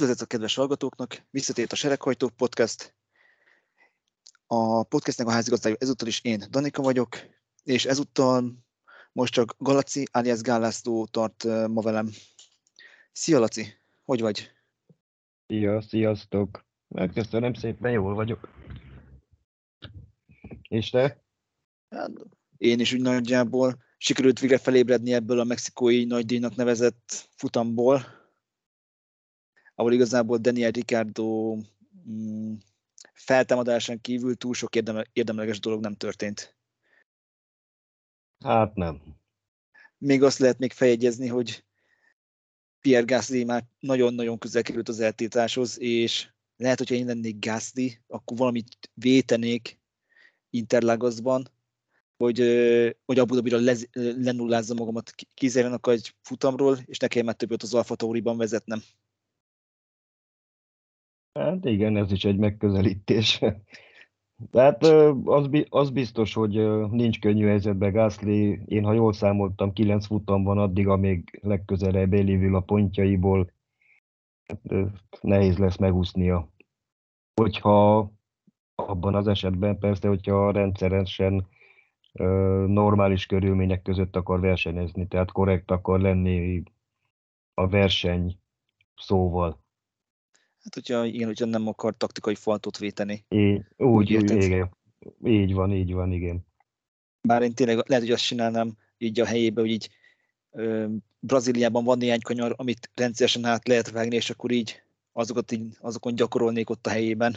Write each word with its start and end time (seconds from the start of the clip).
Üdvözlet 0.00 0.24
a 0.24 0.26
kedves 0.26 0.54
hallgatóknak, 0.54 1.26
visszatért 1.30 1.72
a 1.72 1.76
Sereghajtók 1.76 2.36
Podcast. 2.36 2.94
A 4.46 4.82
podcastnek 4.82 5.26
a 5.26 5.30
házigazdája 5.30 5.76
ezúttal 5.78 6.08
is 6.08 6.20
én, 6.24 6.44
Danika 6.50 6.82
vagyok, 6.82 7.16
és 7.62 7.84
ezúttal 7.84 8.64
most 9.12 9.32
csak 9.32 9.54
Galaci 9.58 10.06
alias 10.12 10.40
Gálászló 10.40 11.06
tart 11.06 11.44
ma 11.44 11.80
velem. 11.80 12.10
Szia 13.12 13.38
Laci, 13.38 13.66
hogy 14.04 14.20
vagy? 14.20 14.50
Szia, 15.46 15.80
sziasztok! 15.80 16.66
Megköszönöm 16.88 17.54
szépen, 17.54 17.90
jól 17.90 18.14
vagyok. 18.14 18.48
És 20.68 20.90
te? 20.90 21.22
Hát, 21.88 22.10
én 22.56 22.80
is 22.80 22.92
úgy 22.92 23.00
nagyjából 23.00 23.82
sikerült 23.96 24.40
végre 24.40 24.58
felébredni 24.58 25.12
ebből 25.12 25.40
a 25.40 25.44
mexikói 25.44 26.04
nagydíjnak 26.04 26.56
nevezett 26.56 27.28
futamból, 27.36 28.19
ahol 29.80 29.92
igazából 29.92 30.38
Daniel 30.38 30.70
Ricardo 30.70 31.56
mm, 32.08 32.54
feltámadásán 33.12 34.00
kívül 34.00 34.36
túl 34.36 34.54
sok 34.54 34.74
érdemel, 34.76 35.04
érdemleges 35.12 35.60
dolog 35.60 35.80
nem 35.80 35.94
történt. 35.94 36.56
Hát 38.44 38.74
nem. 38.74 39.02
Még 39.98 40.22
azt 40.22 40.38
lehet 40.38 40.58
még 40.58 40.72
feljegyezni, 40.72 41.26
hogy 41.26 41.64
Pierre 42.80 43.04
Gasly 43.04 43.42
már 43.42 43.64
nagyon-nagyon 43.78 44.38
közel 44.38 44.62
került 44.62 44.88
az 44.88 45.00
eltiltáshoz, 45.00 45.78
és 45.78 46.28
lehet, 46.56 46.78
hogyha 46.78 46.94
én 46.94 47.06
lennék 47.06 47.46
Gasly, 47.46 48.00
akkor 48.06 48.36
valamit 48.36 48.90
vétenék 48.94 49.78
Interlagosban, 50.50 51.50
hogy, 52.16 52.38
hogy 53.04 53.18
Abu 53.18 53.34
Dhabira 53.34 53.76
lenullázzam 53.92 54.76
magamat, 54.76 55.14
kizérjenek 55.34 55.86
egy 55.86 56.14
futamról, 56.22 56.78
és 56.84 56.98
ne 56.98 57.06
kelljen 57.06 57.26
már 57.26 57.36
többet 57.36 57.62
az 57.62 57.74
Alfa 57.74 57.94
Tauriban 57.94 58.36
vezetnem. 58.36 58.82
Hát 61.32 61.64
igen, 61.64 61.96
ez 61.96 62.12
is 62.12 62.24
egy 62.24 62.36
megközelítés. 62.36 63.40
Tehát 64.50 64.82
az, 65.24 65.48
az 65.68 65.90
biztos, 65.90 66.34
hogy 66.34 66.52
nincs 66.90 67.20
könnyű 67.20 67.46
helyzetben 67.46 67.92
Gászli. 67.92 68.60
Én, 68.66 68.84
ha 68.84 68.92
jól 68.92 69.12
számoltam, 69.12 69.72
kilenc 69.72 70.06
futam 70.06 70.42
van 70.42 70.58
addig, 70.58 70.88
amíg 70.88 71.38
legközelebb 71.42 72.12
elévül 72.12 72.54
a 72.56 72.60
pontjaiból. 72.60 73.52
Hát, 74.46 74.90
nehéz 75.20 75.58
lesz 75.58 75.76
megúsznia. 75.76 76.52
Hogyha 77.34 78.10
abban 78.74 79.14
az 79.14 79.26
esetben 79.26 79.78
persze, 79.78 80.08
hogyha 80.08 80.50
rendszeresen 80.50 81.48
normális 82.66 83.26
körülmények 83.26 83.82
között 83.82 84.16
akar 84.16 84.40
versenyezni, 84.40 85.06
tehát 85.06 85.32
korrekt 85.32 85.70
akar 85.70 86.00
lenni 86.00 86.62
a 87.54 87.68
verseny 87.68 88.38
szóval. 88.96 89.60
Hát, 90.62 90.74
hogyha, 90.74 91.04
igen, 91.04 91.26
hogyha 91.26 91.44
nem 91.44 91.66
akar 91.66 91.96
taktikai 91.96 92.34
faltot 92.34 92.78
véteni. 92.78 93.24
É, 93.28 93.64
úgy, 93.76 94.16
úgy, 94.16 94.30
igen. 94.30 94.70
Így 95.24 95.54
van, 95.54 95.72
így 95.72 95.92
van, 95.92 96.12
igen. 96.12 96.46
Bár 97.20 97.42
én 97.42 97.54
tényleg 97.54 97.76
lehet, 97.86 98.04
hogy 98.04 98.12
azt 98.12 98.26
csinálnám 98.26 98.76
így 98.98 99.20
a 99.20 99.26
helyébe, 99.26 99.60
hogy 99.60 99.70
így 99.70 99.90
ö, 100.50 100.86
Brazíliában 101.18 101.84
van 101.84 101.98
néhány 101.98 102.20
kanyar, 102.20 102.54
amit 102.56 102.90
rendszeresen 102.94 103.44
át 103.44 103.68
lehet 103.68 103.90
vágni, 103.90 104.16
és 104.16 104.30
akkor 104.30 104.50
így 104.50 104.82
azokat 105.12 105.52
így, 105.52 105.76
azokon 105.80 106.14
gyakorolnék 106.14 106.70
ott 106.70 106.86
a 106.86 106.90
helyében, 106.90 107.36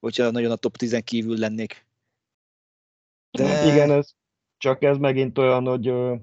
hogyha 0.00 0.30
nagyon 0.30 0.50
a 0.50 0.56
top 0.56 0.76
10 0.76 1.00
kívül 1.04 1.38
lennék. 1.38 1.86
De... 3.30 3.72
Igen, 3.72 3.90
ez, 3.90 4.14
csak 4.58 4.82
ez 4.82 4.96
megint 4.96 5.38
olyan, 5.38 5.66
hogy 5.66 5.88
ö, 5.88 6.14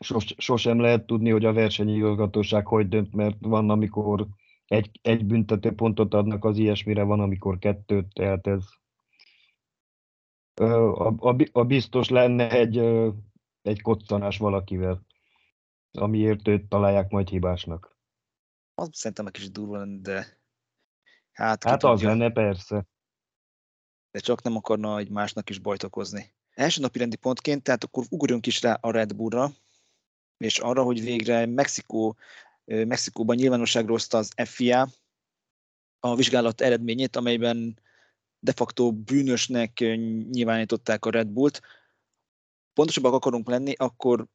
sos, 0.00 0.34
sosem 0.38 0.80
lehet 0.80 1.06
tudni, 1.06 1.30
hogy 1.30 1.44
a 1.44 1.52
versenyigazgatóság 1.52 2.66
hogy 2.66 2.88
dönt, 2.88 3.14
mert 3.14 3.36
van, 3.40 3.70
amikor 3.70 4.26
egy, 4.70 4.98
egy 5.02 5.24
büntető 5.24 5.74
pontot 5.74 6.14
adnak 6.14 6.44
az 6.44 6.58
ilyesmire, 6.58 7.02
van, 7.02 7.20
amikor 7.20 7.58
kettőt, 7.58 8.12
tehát 8.12 8.46
ez 8.46 8.64
a, 10.54 11.28
a, 11.28 11.36
a 11.52 11.64
biztos 11.64 12.08
lenne 12.08 12.50
egy, 12.50 12.78
egy 13.62 13.82
koccanás 13.82 14.38
valakivel, 14.38 15.06
amiért 15.90 16.48
őt 16.48 16.68
találják 16.68 17.10
majd 17.10 17.28
hibásnak. 17.28 17.96
Az 18.74 18.88
szerintem 18.92 19.26
egy 19.26 19.32
kicsit 19.32 19.52
durva 19.52 19.76
lenne, 19.76 20.00
de 20.00 20.38
hát, 21.32 21.64
hát 21.64 21.84
az 21.84 22.02
lenne 22.02 22.30
persze. 22.30 22.86
De 24.10 24.18
csak 24.18 24.42
nem 24.42 24.56
akarna 24.56 24.98
egy 24.98 25.10
másnak 25.10 25.50
is 25.50 25.58
bajt 25.58 25.82
okozni. 25.82 26.32
Első 26.50 26.80
napi 26.80 26.98
rendi 26.98 27.16
pontként, 27.16 27.62
tehát 27.62 27.84
akkor 27.84 28.04
ugorjunk 28.10 28.46
is 28.46 28.62
rá 28.62 28.78
a 28.80 28.90
Red 28.90 29.16
Bullra, 29.16 29.50
és 30.36 30.58
arra, 30.58 30.82
hogy 30.82 31.00
végre 31.00 31.46
Mexikó 31.46 32.16
Mexikóban 32.70 33.36
nyilvánosságra 33.36 33.90
hozta 33.90 34.18
az 34.18 34.32
FIA 34.44 34.88
a 35.98 36.14
vizsgálat 36.14 36.60
eredményét, 36.60 37.16
amelyben 37.16 37.80
de 38.38 38.52
facto 38.52 38.92
bűnösnek 38.92 39.78
nyilvánították 40.30 41.04
a 41.04 41.10
Red 41.10 41.28
Bullt. 41.28 41.60
Pontosabbak 42.72 43.12
akarunk 43.12 43.48
lenni, 43.48 43.72
akkor 43.76 44.26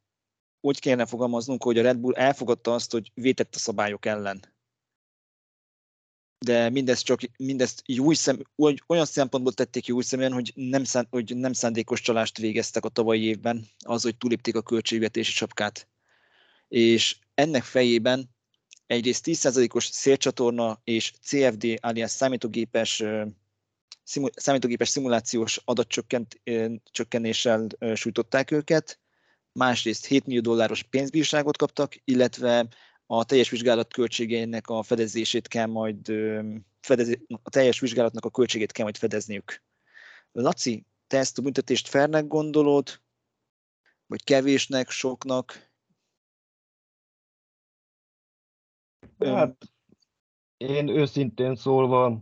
úgy 0.59 0.79
kellene 0.79 1.05
fogalmaznunk, 1.05 1.63
hogy 1.63 1.77
a 1.77 1.81
Red 1.81 1.97
Bull 1.97 2.13
elfogadta 2.13 2.73
azt, 2.73 2.91
hogy 2.91 3.11
vétett 3.13 3.55
a 3.55 3.59
szabályok 3.59 4.05
ellen. 4.05 4.53
De 6.45 6.69
mindezt 6.69 7.05
csak 7.05 7.19
mindezt 7.37 7.81
jó 7.85 8.11
szem, 8.11 8.41
olyan 8.87 9.05
szempontból 9.05 9.53
tették 9.53 9.85
jó 9.85 10.01
szemben, 10.01 10.31
hogy 10.31 10.51
nem, 10.55 10.83
szán, 10.83 11.07
hogy 11.09 11.35
nem 11.35 11.53
szándékos 11.53 12.01
csalást 12.01 12.37
végeztek 12.37 12.85
a 12.85 12.89
tavalyi 12.89 13.23
évben, 13.23 13.65
az, 13.79 14.03
hogy 14.03 14.17
túlépték 14.17 14.55
a 14.55 14.61
költségvetési 14.61 15.31
csapkát. 15.31 15.87
És 16.67 17.17
ennek 17.35 17.63
fejében 17.63 18.29
egyrészt 18.85 19.23
10%-os 19.27 19.85
szélcsatorna 19.85 20.81
és 20.83 21.13
CFD 21.21 21.77
alias 21.81 22.11
számítógépes, 22.11 23.03
számítógépes 24.35 24.89
szimulációs 24.89 25.61
adatcsökkenéssel 25.65 27.67
sújtották 27.93 28.51
őket, 28.51 28.99
másrészt 29.51 30.05
7 30.05 30.25
millió 30.25 30.41
dolláros 30.41 30.83
pénzbírságot 30.83 31.57
kaptak, 31.57 31.95
illetve 32.03 32.67
a 33.05 33.25
teljes 33.25 33.49
vizsgálat 33.49 33.93
költségeinek 33.93 34.67
a 34.67 34.83
fedezését 34.83 35.47
kell 35.47 35.65
majd, 35.65 36.11
fedezi, 36.81 37.25
a 37.43 37.49
teljes 37.49 37.79
vizsgálatnak 37.79 38.25
a 38.25 38.29
költségét 38.29 38.71
kell 38.71 38.83
majd 38.83 38.97
fedezniük. 38.97 39.63
Laci, 40.31 40.85
te 41.07 41.17
ezt 41.17 41.37
a 41.37 41.41
büntetést 41.41 41.87
fernek 41.87 42.27
gondolod, 42.27 43.01
vagy 44.05 44.23
kevésnek, 44.23 44.89
soknak? 44.89 45.64
Hát, 49.19 49.55
én 50.57 50.87
őszintén 50.87 51.55
szólva, 51.55 52.21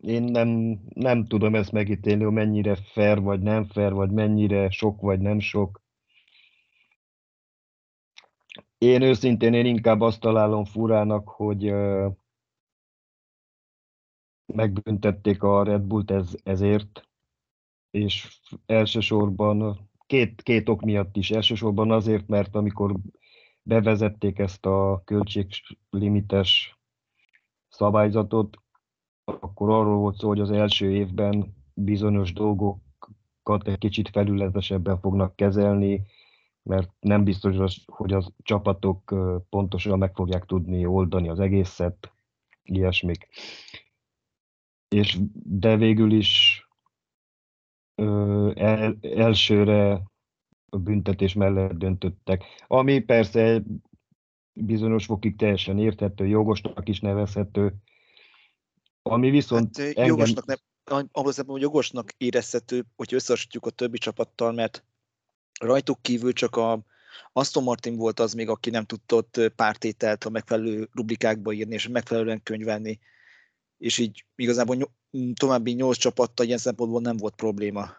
én 0.00 0.22
nem, 0.22 0.48
nem 0.94 1.26
tudom 1.26 1.54
ezt 1.54 1.72
megítélni, 1.72 2.24
hogy 2.24 2.32
mennyire 2.32 2.74
fair 2.74 3.20
vagy 3.20 3.40
nem 3.40 3.64
fair, 3.64 3.92
vagy 3.92 4.10
mennyire 4.10 4.70
sok 4.70 5.00
vagy 5.00 5.20
nem 5.20 5.38
sok. 5.38 5.82
Én 8.78 9.02
őszintén 9.02 9.54
én 9.54 9.66
inkább 9.66 10.00
azt 10.00 10.20
találom 10.20 10.64
furának, 10.64 11.28
hogy 11.28 11.70
uh, 11.70 12.12
megbüntették 14.46 15.42
a 15.42 15.62
Red 15.62 15.82
Bullt 15.82 16.10
ez, 16.10 16.34
ezért, 16.42 17.08
és 17.90 18.40
elsősorban 18.66 19.88
két, 20.06 20.42
két 20.42 20.68
ok 20.68 20.80
miatt 20.80 21.16
is. 21.16 21.30
Elsősorban 21.30 21.90
azért, 21.90 22.26
mert 22.26 22.54
amikor 22.54 22.96
bevezették 23.64 24.38
ezt 24.38 24.66
a 24.66 25.02
költséglimites 25.04 26.78
szabályzatot, 27.68 28.56
akkor 29.24 29.70
arról 29.70 29.96
volt 29.96 30.16
szó, 30.16 30.28
hogy 30.28 30.40
az 30.40 30.50
első 30.50 30.90
évben 30.90 31.54
bizonyos 31.74 32.32
dolgokat 32.32 33.68
egy 33.68 33.78
kicsit 33.78 34.08
felületesebben 34.08 35.00
fognak 35.00 35.36
kezelni, 35.36 36.06
mert 36.62 36.90
nem 37.00 37.24
biztos, 37.24 37.84
hogy 37.86 38.12
a 38.12 38.32
csapatok 38.42 39.14
pontosan 39.48 39.98
meg 39.98 40.14
fogják 40.14 40.44
tudni 40.44 40.86
oldani 40.86 41.28
az 41.28 41.40
egészet, 41.40 42.12
ilyesmik. 42.62 43.28
És 44.88 45.18
de 45.44 45.76
végül 45.76 46.12
is 46.12 46.60
el, 48.54 48.96
elsőre 49.00 50.02
büntetés 50.78 51.32
mellett 51.32 51.72
döntöttek. 51.72 52.44
Ami 52.66 53.00
persze 53.00 53.62
bizonyos 54.52 55.04
fokig 55.04 55.36
teljesen 55.36 55.78
érthető, 55.78 56.26
jogosnak 56.26 56.88
is 56.88 57.00
nevezhető. 57.00 57.74
Ami 59.02 59.30
viszont 59.30 59.76
hát, 59.76 59.86
engem... 59.86 60.06
jogosnak, 60.06 60.46
ne, 60.46 60.54
ahhoz 61.12 61.42
hogy 61.46 61.60
jogosnak 61.60 62.14
érezhető, 62.16 62.84
hogy 62.96 63.14
összehasonlítjuk 63.14 63.66
a 63.66 63.70
többi 63.70 63.98
csapattal, 63.98 64.52
mert 64.52 64.84
rajtuk 65.60 66.02
kívül 66.02 66.32
csak 66.32 66.56
a 66.56 66.84
Aston 67.32 67.62
Martin 67.62 67.96
volt 67.96 68.20
az 68.20 68.34
még, 68.34 68.48
aki 68.48 68.70
nem 68.70 68.84
tudott 68.84 69.40
pártételt 69.56 70.24
a 70.24 70.30
megfelelő 70.30 70.88
rubrikákba 70.92 71.52
írni, 71.52 71.74
és 71.74 71.88
megfelelően 71.88 72.42
könyvelni, 72.42 73.00
és 73.78 73.98
így 73.98 74.24
igazából 74.36 74.94
további 75.34 75.72
nyolc 75.72 75.96
csapattal 75.96 76.46
ilyen 76.46 76.58
szempontból 76.58 77.00
nem 77.00 77.16
volt 77.16 77.34
probléma. 77.34 77.90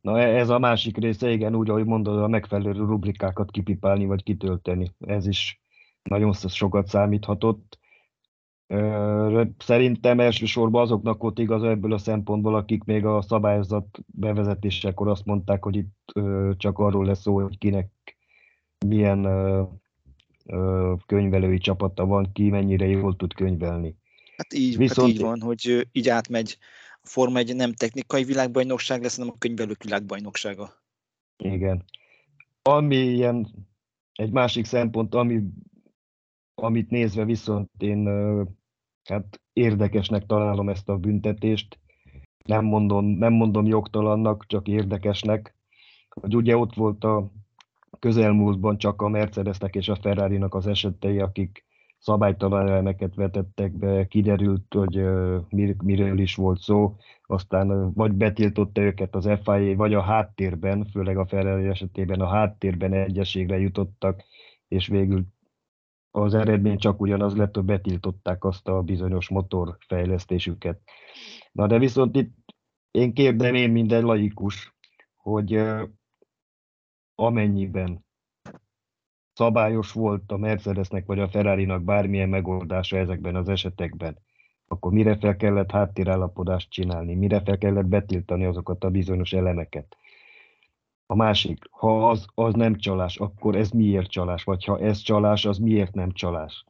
Na 0.00 0.20
e- 0.20 0.38
ez 0.38 0.48
a 0.48 0.58
másik 0.58 0.96
része, 0.96 1.30
igen, 1.30 1.54
úgy, 1.54 1.70
ahogy 1.70 1.84
mondod, 1.84 2.18
a 2.18 2.28
megfelelő 2.28 2.72
rubrikákat 2.72 3.50
kipipálni 3.50 4.06
vagy 4.06 4.22
kitölteni. 4.22 4.90
Ez 4.98 5.26
is 5.26 5.60
nagyon 6.02 6.32
sokat 6.32 6.86
számíthatott. 6.86 7.78
Szerintem 9.58 10.20
elsősorban 10.20 10.82
azoknak 10.82 11.22
volt 11.22 11.38
igaz 11.38 11.62
ebből 11.62 11.92
a 11.92 11.98
szempontból, 11.98 12.54
akik 12.54 12.84
még 12.84 13.04
a 13.04 13.22
szabályzat 13.22 13.98
bevezetésekor 14.06 15.08
azt 15.08 15.24
mondták, 15.24 15.64
hogy 15.64 15.76
itt 15.76 16.12
csak 16.56 16.78
arról 16.78 17.04
lesz 17.04 17.20
szó, 17.20 17.40
hogy 17.40 17.58
kinek 17.58 17.90
milyen 18.86 19.28
könyvelői 21.06 21.58
csapata 21.58 22.06
van, 22.06 22.32
ki 22.32 22.50
mennyire 22.50 22.86
jól 22.86 23.16
tud 23.16 23.34
könyvelni. 23.34 23.96
Hát 24.36 24.54
így, 24.54 24.76
Viszont... 24.76 25.08
hát 25.08 25.16
így 25.16 25.22
van, 25.22 25.40
hogy 25.40 25.88
így 25.92 26.08
átmegy 26.08 26.58
a 27.02 27.06
Forma 27.06 27.38
egy 27.38 27.56
nem 27.56 27.72
technikai 27.72 28.24
világbajnokság 28.24 29.02
lesz, 29.02 29.16
hanem 29.16 29.32
a 29.34 29.38
könyvelők 29.38 29.82
világbajnoksága. 29.82 30.72
Igen. 31.36 31.84
Ami 32.62 32.96
ilyen, 32.96 33.48
egy 34.12 34.30
másik 34.30 34.64
szempont, 34.64 35.14
ami, 35.14 35.42
amit 36.54 36.90
nézve 36.90 37.24
viszont 37.24 37.70
én 37.78 38.08
hát 39.04 39.40
érdekesnek 39.52 40.26
találom 40.26 40.68
ezt 40.68 40.88
a 40.88 40.96
büntetést, 40.96 41.78
nem 42.44 42.64
mondom, 42.64 43.06
nem 43.06 43.32
mondom 43.32 43.66
jogtalannak, 43.66 44.46
csak 44.46 44.68
érdekesnek, 44.68 45.54
hogy 46.08 46.36
ugye 46.36 46.56
ott 46.56 46.74
volt 46.74 47.04
a 47.04 47.32
közelmúltban 47.98 48.78
csak 48.78 49.02
a 49.02 49.08
Mercedesnek 49.08 49.74
és 49.74 49.88
a 49.88 49.96
Ferrari-nak 49.96 50.54
az 50.54 50.66
esetei, 50.66 51.18
akik 51.18 51.64
szabálytalan 52.00 52.68
elemeket 52.68 53.14
vetettek 53.14 53.72
be, 53.72 54.06
kiderült, 54.06 54.74
hogy 54.74 54.96
mir, 55.48 55.76
miről 55.82 56.18
is 56.18 56.34
volt 56.34 56.60
szó, 56.60 56.96
aztán 57.22 57.92
vagy 57.92 58.12
betiltotta 58.12 58.80
őket 58.80 59.14
az 59.14 59.28
FIA, 59.42 59.76
vagy 59.76 59.94
a 59.94 60.02
háttérben, 60.02 60.86
főleg 60.92 61.16
a 61.16 61.26
Ferrari 61.26 61.66
esetében 61.66 62.20
a 62.20 62.28
háttérben 62.28 62.92
egyességre 62.92 63.58
jutottak, 63.58 64.24
és 64.68 64.86
végül 64.86 65.24
az 66.10 66.34
eredmény 66.34 66.78
csak 66.78 67.00
ugyanaz 67.00 67.36
lett, 67.36 67.54
hogy 67.54 67.64
betiltották 67.64 68.44
azt 68.44 68.68
a 68.68 68.82
bizonyos 68.82 69.28
motorfejlesztésüket. 69.28 70.80
Na 71.52 71.66
de 71.66 71.78
viszont 71.78 72.16
itt 72.16 72.34
én 72.90 73.14
kérdeném 73.14 73.72
minden 73.72 74.04
laikus, 74.04 74.74
hogy 75.16 75.62
amennyiben 77.14 78.04
szabályos 79.40 79.92
volt 79.92 80.32
a 80.32 80.36
Mercedesnek 80.36 81.06
vagy 81.06 81.18
a 81.18 81.28
Ferrari-nak 81.28 81.82
bármilyen 81.82 82.28
megoldása 82.28 82.96
ezekben 82.96 83.36
az 83.36 83.48
esetekben, 83.48 84.18
akkor 84.68 84.92
mire 84.92 85.16
fel 85.16 85.36
kellett 85.36 85.70
háttérállapodást 85.70 86.70
csinálni, 86.70 87.14
mire 87.14 87.40
fel 87.40 87.58
kellett 87.58 87.86
betiltani 87.86 88.44
azokat 88.44 88.84
a 88.84 88.90
bizonyos 88.90 89.32
elemeket. 89.32 89.96
A 91.06 91.14
másik, 91.14 91.64
ha 91.70 92.08
az, 92.08 92.26
az 92.34 92.54
nem 92.54 92.76
csalás, 92.76 93.16
akkor 93.16 93.56
ez 93.56 93.70
miért 93.70 94.10
csalás? 94.10 94.44
Vagy 94.44 94.64
ha 94.64 94.78
ez 94.78 94.98
csalás, 94.98 95.44
az 95.44 95.58
miért 95.58 95.94
nem 95.94 96.10
csalás? 96.10 96.64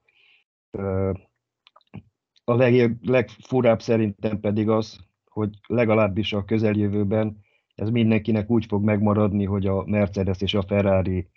A 2.45 2.55
leg, 2.55 2.97
legfurább 3.03 3.81
szerintem 3.83 4.41
pedig 4.41 4.69
az, 4.69 4.99
hogy 5.25 5.51
legalábbis 5.67 6.33
a 6.33 6.45
közeljövőben 6.45 7.41
ez 7.75 7.91
mindenkinek 7.91 8.51
úgy 8.51 8.67
fog 8.67 8.85
megmaradni, 8.85 9.45
hogy 9.45 9.67
a 9.67 9.85
Mercedes 9.87 10.41
és 10.41 10.55
a 10.55 10.63
Ferrari 10.63 11.29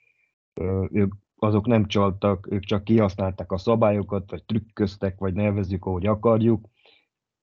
ők 0.91 1.13
azok 1.43 1.65
nem 1.65 1.87
csaltak, 1.87 2.47
ők 2.51 2.63
csak 2.63 2.83
kihasználták 2.83 3.51
a 3.51 3.57
szabályokat, 3.57 4.29
vagy 4.29 4.43
trükköztek, 4.43 5.19
vagy 5.19 5.33
nevezzük, 5.33 5.85
ahogy 5.85 6.05
akarjuk, 6.05 6.65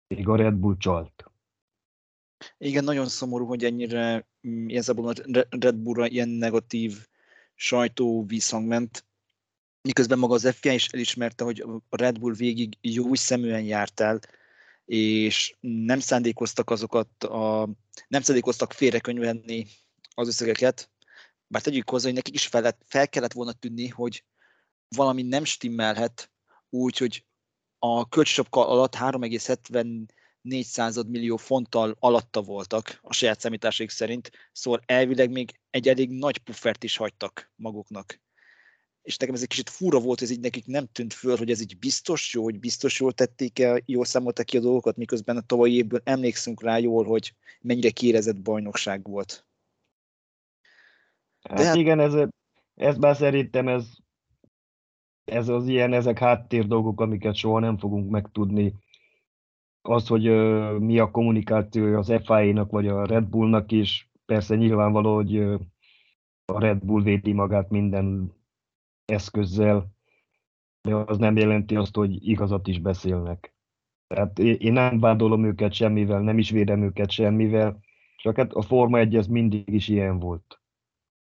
még 0.08 0.28
a 0.28 0.36
Red 0.36 0.54
Bull 0.54 0.78
csalt. 0.78 1.32
Igen, 2.58 2.84
nagyon 2.84 3.08
szomorú, 3.08 3.46
hogy 3.46 3.64
ennyire 3.64 4.28
mm, 4.48 4.68
igazából 4.68 5.08
a 5.08 5.14
Red 5.50 5.76
Bullra 5.76 6.08
ilyen 6.08 6.30
negatív 6.30 7.08
sajtó 7.56 8.26
visszhang 8.26 8.68
ment, 8.68 9.06
miközben 9.82 10.20
maga 10.20 10.34
az 10.34 10.56
FIA 10.56 10.74
is 10.74 10.88
elismerte, 10.88 11.44
hogy 11.44 11.66
a 11.90 11.98
Red 11.98 12.20
Bull 12.20 12.34
végig 12.34 12.78
jó 12.82 13.14
szeműen 13.14 13.64
járt 13.64 14.00
el, 14.00 14.20
és 14.86 15.56
nem 15.60 16.00
szándékoztak 16.00 16.70
azokat, 16.70 17.24
a, 17.24 17.70
nem 18.08 18.22
szándékoztak 18.22 18.74
félrekönyvelni 18.74 19.66
az 20.16 20.28
összegeket, 20.28 20.90
bár 21.56 21.64
tegyük 21.64 21.90
hozzá, 21.90 22.06
hogy 22.06 22.16
nekik 22.16 22.34
is 22.34 22.48
fel, 22.48 22.78
fel 22.86 23.10
kellett 23.10 23.34
volna 23.34 23.52
tűnni, 23.52 23.88
hogy 23.88 24.24
valami 24.96 25.22
nem 25.22 25.44
stimmelhet 25.44 26.32
úgy, 26.70 26.98
hogy 26.98 27.26
a 27.80 28.10
kölcsösapka 28.10 28.68
alatt 28.68 28.96
3,74 28.96 31.08
millió 31.08 31.38
fonttal 31.38 31.96
alatta 32.00 32.42
voltak 32.42 33.00
a 33.02 33.14
saját 33.14 33.40
számításaik 33.40 33.90
szerint, 33.90 34.32
szóval 34.52 34.82
elvileg 34.86 35.30
még 35.30 35.60
egy 35.70 35.88
elég 35.88 36.10
nagy 36.10 36.38
puffert 36.38 36.84
is 36.84 36.98
hagytak 36.98 37.52
maguknak. 37.56 38.22
És 39.02 39.18
nekem 39.18 39.36
ez 39.36 39.42
egy 39.42 39.48
kicsit 39.48 39.70
fura 39.70 40.00
volt, 40.00 40.22
ez 40.22 40.30
így 40.30 40.40
nekik 40.40 40.66
nem 40.66 40.88
tűnt 40.92 41.14
föl, 41.14 41.38
hogy 41.38 41.52
ez 41.52 41.62
így 41.62 41.78
biztos 41.78 42.34
jó, 42.34 42.44
hogy 42.44 42.60
biztos 42.60 43.00
jól 43.00 43.14
tették 43.14 43.60
el, 43.60 43.82
jól 43.86 44.06
számoltak 44.06 44.46
ki 44.46 44.58
a 44.58 44.62
dolgokat, 44.62 44.98
miközben 44.98 45.38
a 45.38 45.46
tavalyi 45.46 45.76
évből 45.76 46.02
emlékszünk 46.04 46.62
rá 46.62 46.78
jól, 46.78 47.06
hogy 47.06 47.34
mennyire 47.62 47.90
kérezett 47.90 48.42
bajnokság 48.42 49.08
volt. 49.08 49.46
Hát, 51.50 51.64
hát 51.64 51.76
igen, 51.76 52.00
ez, 52.00 52.16
ez 52.76 52.98
már 52.98 53.16
szerintem 53.16 53.68
ez, 53.68 53.92
ez 55.24 55.48
az 55.48 55.68
ilyen, 55.68 55.94
ezek 55.94 56.20
háttér 56.20 56.68
dolgok, 56.68 57.02
amiket 57.02 57.36
soha 57.36 57.60
nem 57.60 57.78
fogunk 57.78 58.10
megtudni. 58.10 58.74
Az, 59.82 60.08
hogy 60.08 60.30
uh, 60.30 60.78
mi 60.78 61.00
a 61.00 61.12
kommunikációja 61.12 61.98
az 61.98 62.14
FIA-nak 62.24 62.72
vagy 62.72 62.88
a 62.88 63.06
Red 63.06 63.24
Bullnak 63.24 63.72
is, 63.72 64.10
persze 64.26 64.56
nyilvánvaló, 64.56 65.16
hogy 65.16 65.38
uh, 65.38 65.60
a 66.46 66.60
Red 66.60 66.86
Bull 66.86 67.04
védi 67.04 67.32
magát 67.32 67.70
minden 67.70 68.34
eszközzel, 69.06 69.94
de 70.82 70.96
az 70.96 71.18
nem 71.18 71.38
jelenti 71.38 71.76
azt, 71.76 71.96
hogy 71.96 72.28
igazat 72.28 72.68
is 72.68 72.80
beszélnek. 72.80 73.54
Tehát 74.08 74.40
én 74.40 74.74
nem 74.74 75.00
vádolom 75.00 75.46
őket 75.46 75.74
semmivel, 75.74 76.22
nem 76.22 76.38
is 76.38 76.50
védem 76.50 76.82
őket 76.82 77.12
semmivel, 77.12 77.80
csak 78.18 78.36
hát 78.36 78.54
a 78.54 78.62
Forma 78.62 79.00
1 79.00 79.16
ez 79.16 79.28
mindig 79.28 79.74
is 79.74 79.88
ilyen 79.88 80.20
volt 80.20 80.60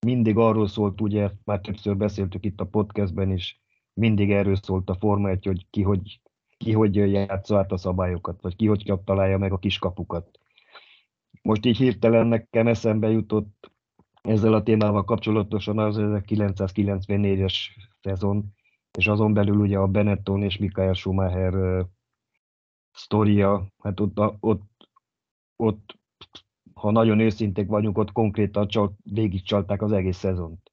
mindig 0.06 0.38
arról 0.38 0.68
szólt, 0.68 1.02
ugye, 1.02 1.32
már 1.44 1.60
többször 1.62 1.98
beszéltük 1.98 2.46
itt 2.46 2.60
a 2.60 2.66
podcastben 2.66 3.32
is, 3.32 3.62
mindig 3.94 4.32
erről 4.32 4.56
szólt 4.56 4.90
a 4.90 4.96
Forma 4.96 5.30
1, 5.30 5.46
hogy 5.46 5.66
ki 5.70 5.82
hogy, 5.82 6.22
ki 6.58 6.72
hogy 6.72 6.96
játsza 6.96 7.58
át 7.58 7.72
a 7.72 7.78
szabályokat, 7.78 8.42
vagy 8.42 8.56
ki 8.56 8.68
hogy 8.68 8.94
találja 9.06 9.38
meg 9.38 9.52
a 9.52 9.58
kiskapukat. 9.58 10.40
Most 11.42 11.66
így 11.66 11.78
hirtelen 11.78 12.28
nekem 12.28 12.68
eszembe 12.68 13.10
jutott 13.10 13.72
ezzel 14.22 14.54
a 14.54 14.64
témával 14.64 15.04
kapcsolatosan 15.04 15.80
az 15.80 15.96
1994-es 16.00 17.54
szezon, 18.02 18.54
és 18.98 19.08
azon 19.08 19.34
belül 19.34 19.60
ugye 19.60 19.78
a 19.78 19.88
Benetton 19.88 20.44
és 20.44 20.58
Michael 20.58 20.94
Schumacher 20.94 21.56
uh, 21.56 21.86
sztoria, 22.92 23.68
hát 23.84 24.00
ott, 24.00 24.20
ott, 24.40 24.90
ott 25.56 26.01
ha 26.82 26.92
nagyon 26.92 27.20
őszinték 27.20 27.68
vagyunk, 27.68 27.98
ott 27.98 28.12
konkrétan 28.12 28.68
csak 28.68 28.94
végigcsalták 29.04 29.82
az 29.82 29.92
egész 29.92 30.18
szezont. 30.18 30.72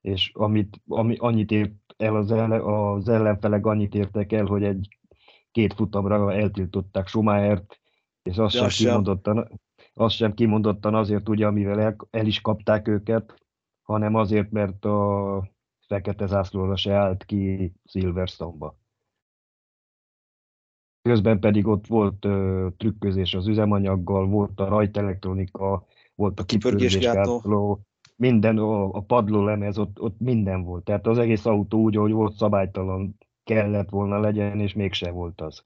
És 0.00 0.30
amit, 0.34 0.80
ami, 0.86 1.16
annyit 1.16 1.50
ért 1.50 1.72
el 1.96 2.16
az, 2.16 2.32
ellen, 2.32 2.60
az 2.60 3.08
ellenfelek, 3.08 3.66
annyit 3.66 3.94
értek 3.94 4.32
el, 4.32 4.44
hogy 4.44 4.62
egy 4.62 4.98
két 5.50 5.72
futamra 5.72 6.32
eltiltották 6.32 7.06
Schumachert, 7.06 7.80
és 8.22 8.36
azt 8.36 8.54
sem, 8.54 8.68
sem. 8.68 8.86
Kimondottan, 8.86 9.60
azt 9.94 10.14
sem 10.14 10.34
kimondottan 10.34 10.94
azért, 10.94 11.28
ugye, 11.28 11.46
amivel 11.46 11.80
el, 11.80 11.96
el 12.10 12.26
is 12.26 12.40
kapták 12.40 12.88
őket, 12.88 13.34
hanem 13.82 14.14
azért, 14.14 14.50
mert 14.50 14.84
a 14.84 15.50
fekete 15.86 16.26
zászlóra 16.26 16.76
se 16.76 16.94
állt 16.94 17.24
ki 17.24 17.72
Silverstone-ba. 17.84 18.76
Közben 21.02 21.40
pedig 21.40 21.66
ott 21.66 21.86
volt 21.86 22.24
ö, 22.24 22.68
trükközés 22.76 23.34
az 23.34 23.46
üzemanyaggal, 23.46 24.26
volt 24.26 24.60
a 24.60 24.68
rajtelektronika, 24.68 25.86
volt 26.14 26.40
a, 26.40 26.44
kipörgésgátló, 26.44 27.80
minden, 28.16 28.58
a, 28.58 28.94
a 28.94 29.00
padlólemez, 29.00 29.78
ott, 29.78 30.00
ott 30.00 30.20
minden 30.20 30.62
volt. 30.62 30.84
Tehát 30.84 31.06
az 31.06 31.18
egész 31.18 31.46
autó 31.46 31.80
úgy, 31.80 31.96
hogy 31.96 32.12
volt 32.12 32.34
szabálytalan 32.34 33.16
kellett 33.44 33.88
volna 33.88 34.20
legyen, 34.20 34.60
és 34.60 34.72
mégse 34.72 35.10
volt 35.10 35.40
az. 35.40 35.64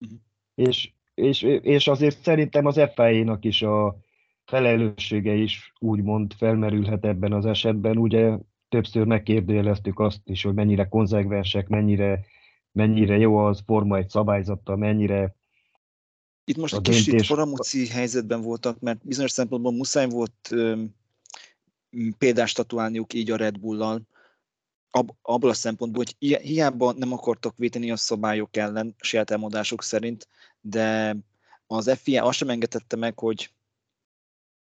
Uh-huh. 0.00 0.18
És, 0.54 0.92
és, 1.14 1.42
és 1.42 1.88
azért 1.88 2.22
szerintem 2.22 2.66
az 2.66 2.80
FIA-nak 2.94 3.44
is 3.44 3.62
a 3.62 3.96
felelőssége 4.44 5.34
is 5.34 5.72
úgymond 5.78 6.32
felmerülhet 6.32 7.04
ebben 7.04 7.32
az 7.32 7.46
esetben. 7.46 7.96
Ugye 7.96 8.38
többször 8.72 9.04
megkérdőjeleztük 9.06 9.98
azt 9.98 10.20
is, 10.24 10.42
hogy 10.42 10.54
mennyire 10.54 10.88
konzekvensek, 10.88 11.68
mennyire, 11.68 12.24
mennyire 12.72 13.16
jó 13.16 13.36
az 13.36 13.62
forma 13.66 13.96
egy 13.96 14.08
szabályzata, 14.08 14.76
mennyire 14.76 15.36
itt 16.44 16.56
most 16.56 16.74
egy 16.74 16.82
kicsit 16.82 17.26
faramúci 17.26 17.88
helyzetben 17.88 18.40
voltak, 18.40 18.80
mert 18.80 19.06
bizonyos 19.06 19.30
szempontból 19.30 19.72
muszáj 19.72 20.08
volt 20.08 20.48
ö, 20.50 20.82
példást 22.18 22.52
statuálniuk 22.52 23.12
így 23.12 23.30
a 23.30 23.36
Red 23.36 23.58
Bull-lal, 23.58 24.02
ab, 24.90 25.10
abból 25.22 25.50
a 25.50 25.54
szempontból, 25.54 26.04
hogy 26.04 26.38
hiába 26.42 26.92
nem 26.92 27.12
akartak 27.12 27.54
védeni 27.56 27.90
a 27.90 27.96
szabályok 27.96 28.56
ellen, 28.56 28.94
saját 29.00 29.30
elmondások 29.30 29.82
szerint, 29.82 30.28
de 30.60 31.16
az 31.66 31.98
FIA 31.98 32.24
azt 32.24 32.36
sem 32.36 32.48
engedette 32.48 32.96
meg, 32.96 33.18
hogy 33.18 33.50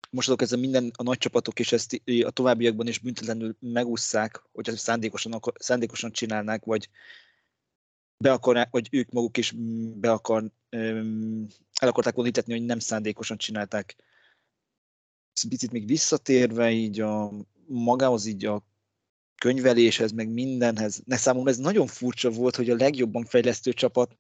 most 0.10 0.28
azok 0.28 0.42
ezzel 0.42 0.60
minden 0.60 0.92
a 0.96 1.04
nagy 1.04 1.18
csapatok 1.18 1.60
és 1.60 1.72
ezt 1.72 2.02
a 2.24 2.32
továbbiakban 2.32 2.88
is 2.88 3.00
büntetlenül 3.00 3.56
megúszszák, 3.60 4.44
hogy 4.52 4.70
ezt 4.70 4.78
szándékosan, 4.78 5.40
szándékosan 5.56 6.12
csinálnák, 6.12 6.66
vagy 6.66 6.90
be 8.18 8.32
akarnák, 8.32 8.72
vagy 8.72 8.88
ők 8.92 9.10
maguk 9.10 9.38
is 9.38 9.54
be 9.96 10.12
akar, 10.12 10.52
el 11.80 11.90
akarták 11.90 12.14
volna 12.14 12.30
hitetni, 12.30 12.54
hogy 12.54 12.66
nem 12.66 12.80
szándékosan 12.80 13.38
csinálták. 13.38 13.96
Picit 15.50 15.72
még 15.72 15.88
visszatérve 15.88 16.72
így 16.72 17.00
a 17.00 17.32
magához, 17.68 18.26
így 18.26 18.46
a 18.46 18.66
könyveléshez, 19.38 20.12
meg 20.12 20.30
mindenhez. 20.30 21.02
Ne 21.06 21.18
számomra 21.18 21.50
ez 21.50 21.58
nagyon 21.58 21.88
furcsa 21.88 22.30
volt, 22.30 22.56
hogy 22.56 22.70
a 22.70 22.76
legjobban 22.76 23.26
fejlesztő 23.26 23.74
csapat 23.74 24.16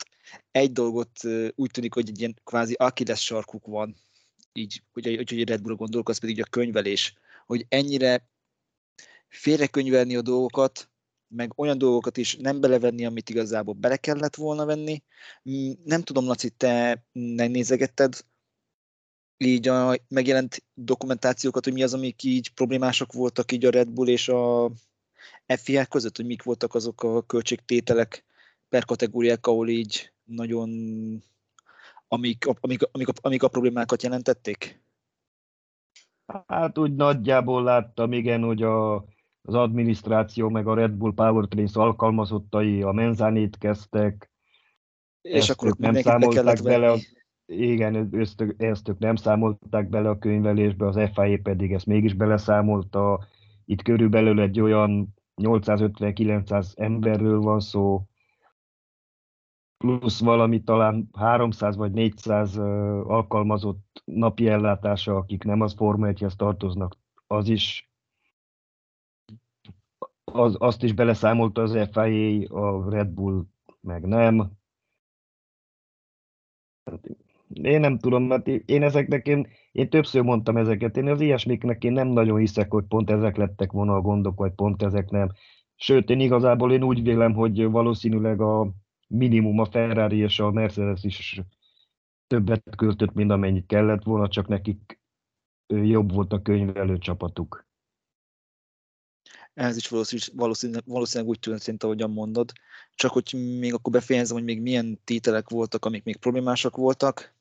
egy 0.52 0.72
dolgot 0.72 1.12
úgy 1.56 1.72
tűnik, 1.72 1.94
hogy 1.94 2.10
egy 2.10 2.20
ilyen 2.20 2.40
kvázi 2.44 2.74
Achilles 2.74 3.24
sarkuk 3.24 3.66
van, 3.66 3.96
így, 4.54 4.84
hogy, 4.94 5.16
hogy 5.16 5.40
egy 5.40 5.50
Red 5.50 5.62
Bull 5.62 5.76
gondolok, 5.76 6.10
az 6.10 6.18
pedig 6.18 6.42
a 6.42 6.50
könyvelés, 6.50 7.14
hogy 7.46 7.66
ennyire 7.70 8.30
félrekönyvelni 9.28 10.16
a 10.16 10.22
dolgokat, 10.22 10.90
meg 11.28 11.60
olyan 11.60 11.78
dolgokat 11.78 12.18
is 12.18 12.36
nem 12.36 12.60
belevenni, 12.60 13.06
amit 13.06 13.30
igazából 13.30 13.74
bele 13.74 13.98
kellett 13.98 14.36
volna 14.36 14.66
venni. 14.66 15.04
Mm, 15.50 15.72
nem 15.84 16.02
tudom, 16.02 16.26
Laci, 16.26 16.50
te 16.50 17.06
nézegetted 17.12 18.26
így 19.38 19.68
a 19.68 19.98
megjelent 20.08 20.64
dokumentációkat, 20.74 21.64
hogy 21.64 21.74
mi 21.74 21.84
az, 21.84 21.94
amik 21.94 22.24
így 22.24 22.50
problémások 22.54 23.14
voltak 23.14 23.52
így 23.52 23.66
a 23.66 23.70
Red 23.70 23.90
Bull 23.90 24.08
és 24.08 24.28
a 24.28 24.72
FIA 25.48 25.86
között, 25.86 26.16
hogy 26.16 26.26
mik 26.26 26.44
voltak 26.44 26.74
azok 26.74 27.04
a 27.04 27.22
költségtételek 27.22 28.26
per 28.70 28.86
kategóriák, 28.86 29.48
ahol 29.48 29.70
így 29.70 30.12
nagyon 30.24 30.70
amik, 32.14 32.46
amik, 32.62 32.82
amik, 32.92 33.08
amik 33.22 33.44
a 33.44 33.48
problémákat 33.48 34.04
jelentették? 34.04 34.82
Hát 36.48 36.78
úgy 36.78 36.96
nagyjából 36.96 37.64
láttam, 37.64 38.12
igen, 38.12 38.44
hogy 38.44 38.64
a, 38.64 38.96
az 39.42 39.54
adminisztráció 39.54 40.50
meg 40.50 40.68
a 40.68 40.74
Red 40.74 40.92
Bull 40.92 41.14
Powertrains 41.14 41.76
alkalmazottai 41.76 42.82
a 42.82 42.92
menzánét 42.92 43.58
kezdtek, 43.58 44.32
és 45.22 45.50
ezt 45.50 45.50
akkor 45.50 45.76
nem 45.78 45.94
számolták 45.94 46.62
bele, 46.64 46.92
a, 46.92 46.98
igen, 47.46 48.10
ezt, 48.12 48.46
ezt 48.58 48.90
ők 48.90 49.00
nem 49.00 49.16
számolták 49.16 49.90
bele 49.90 50.10
a 50.10 50.18
könyvelésbe, 50.18 50.88
az 50.88 51.00
FIA 51.14 51.40
pedig 51.44 51.74
ezt 51.74 51.86
mégis 51.86 52.14
beleszámolta. 52.14 53.28
Itt 53.66 53.82
körülbelül 53.82 54.40
egy 54.40 54.60
olyan 54.60 55.14
850-900 55.42 56.78
emberről 56.78 57.40
van 57.40 57.60
szó, 57.60 58.08
plusz 59.84 60.20
valami 60.20 60.64
talán 60.64 61.10
300 61.14 61.76
vagy 61.76 61.92
400 61.92 62.58
alkalmazott 62.58 64.02
napi 64.06 64.48
ellátása, 64.48 65.16
akik 65.16 65.44
nem 65.44 65.62
az 65.62 65.74
Forma 65.74 66.08
1 66.08 66.26
tartoznak, 66.36 66.98
az 67.28 67.50
is 67.50 67.92
az, 70.24 70.56
azt 70.60 70.84
is 70.84 70.94
beleszámolta 70.94 71.62
az 71.62 71.90
FIA, 71.92 72.50
a 72.50 72.90
Red 72.90 73.08
Bull 73.08 73.46
meg 73.82 74.06
nem. 74.06 74.52
Hát 76.84 77.10
én 77.54 77.80
nem 77.80 77.98
tudom, 77.98 78.24
mert 78.24 78.48
én 78.48 78.84
ezeknek, 78.84 79.28
én, 79.28 79.48
én 79.72 79.90
többször 79.90 80.22
mondtam 80.22 80.58
ezeket, 80.58 80.98
én 80.98 81.08
az 81.08 81.22
ilyesmiknek 81.22 81.84
én 81.84 81.92
nem 81.92 82.08
nagyon 82.08 82.40
hiszek, 82.40 82.72
hogy 82.72 82.86
pont 82.86 83.10
ezek 83.10 83.36
lettek 83.36 83.72
volna 83.72 83.96
a 83.96 84.02
gondok, 84.02 84.38
vagy 84.38 84.52
pont 84.52 84.82
ezek 84.84 85.10
nem. 85.10 85.32
Sőt, 85.76 86.10
én 86.10 86.20
igazából 86.20 86.72
én 86.74 86.84
úgy 86.84 87.04
vélem, 87.04 87.34
hogy 87.34 87.64
valószínűleg 87.66 88.42
a 88.42 88.74
minimum 89.14 89.60
a 89.60 89.66
Ferrari 89.66 90.18
és 90.18 90.40
a 90.40 90.52
Mercedes 90.52 91.04
is 91.04 91.42
többet 92.28 92.76
költött, 92.76 93.14
mint 93.14 93.32
amennyit 93.32 93.66
kellett 93.66 94.04
volna, 94.04 94.28
csak 94.28 94.48
nekik 94.48 95.00
jobb 95.68 96.14
volt 96.14 96.34
a 96.34 96.42
könyvelő 96.42 96.98
csapatuk. 96.98 97.68
Ez 99.54 99.76
is 99.76 99.88
valószínűleg, 99.88 100.36
valószínűleg, 100.36 100.84
valószínűleg 100.86 101.30
úgy 101.30 101.40
történt, 101.40 101.84
ahogyan 101.84 102.12
mondod. 102.12 102.52
Csak 102.96 103.12
hogy 103.12 103.34
még 103.60 103.74
akkor 103.74 103.92
befejezem, 103.92 104.36
hogy 104.36 104.46
még 104.46 104.62
milyen 104.62 105.00
tételek 105.04 105.50
voltak, 105.50 105.86
amik 105.86 106.04
még 106.04 106.18
problémásak 106.18 106.76
voltak, 106.76 107.36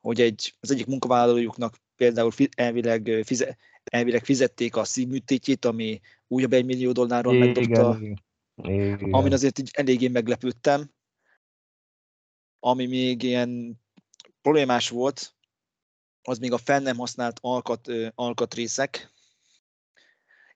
hogy 0.00 0.20
egy, 0.20 0.54
az 0.60 0.70
egyik 0.70 0.86
munkavállalójuknak 0.86 1.76
például 1.96 2.30
elvileg, 2.56 3.20
fize, 3.24 3.56
elvileg 3.84 4.24
fizették 4.24 4.76
a 4.76 4.84
szívműtétjét, 4.84 5.64
ami 5.64 6.00
újabb 6.28 6.52
egy 6.52 6.64
millió 6.64 6.92
dollárról 6.92 7.38
megdobta 7.38 7.96
igen. 8.00 8.24
Igen. 8.62 9.12
amin 9.12 9.32
azért 9.32 9.58
így 9.58 9.70
eléggé 9.72 10.08
meglepődtem. 10.08 10.90
Ami 12.58 12.86
még 12.86 13.22
ilyen 13.22 13.80
problémás 14.42 14.88
volt, 14.88 15.34
az 16.22 16.38
még 16.38 16.52
a 16.52 16.58
fel 16.58 16.80
nem 16.80 16.96
használt 16.96 17.38
alkat, 17.40 17.88
alkatrészek. 18.14 19.14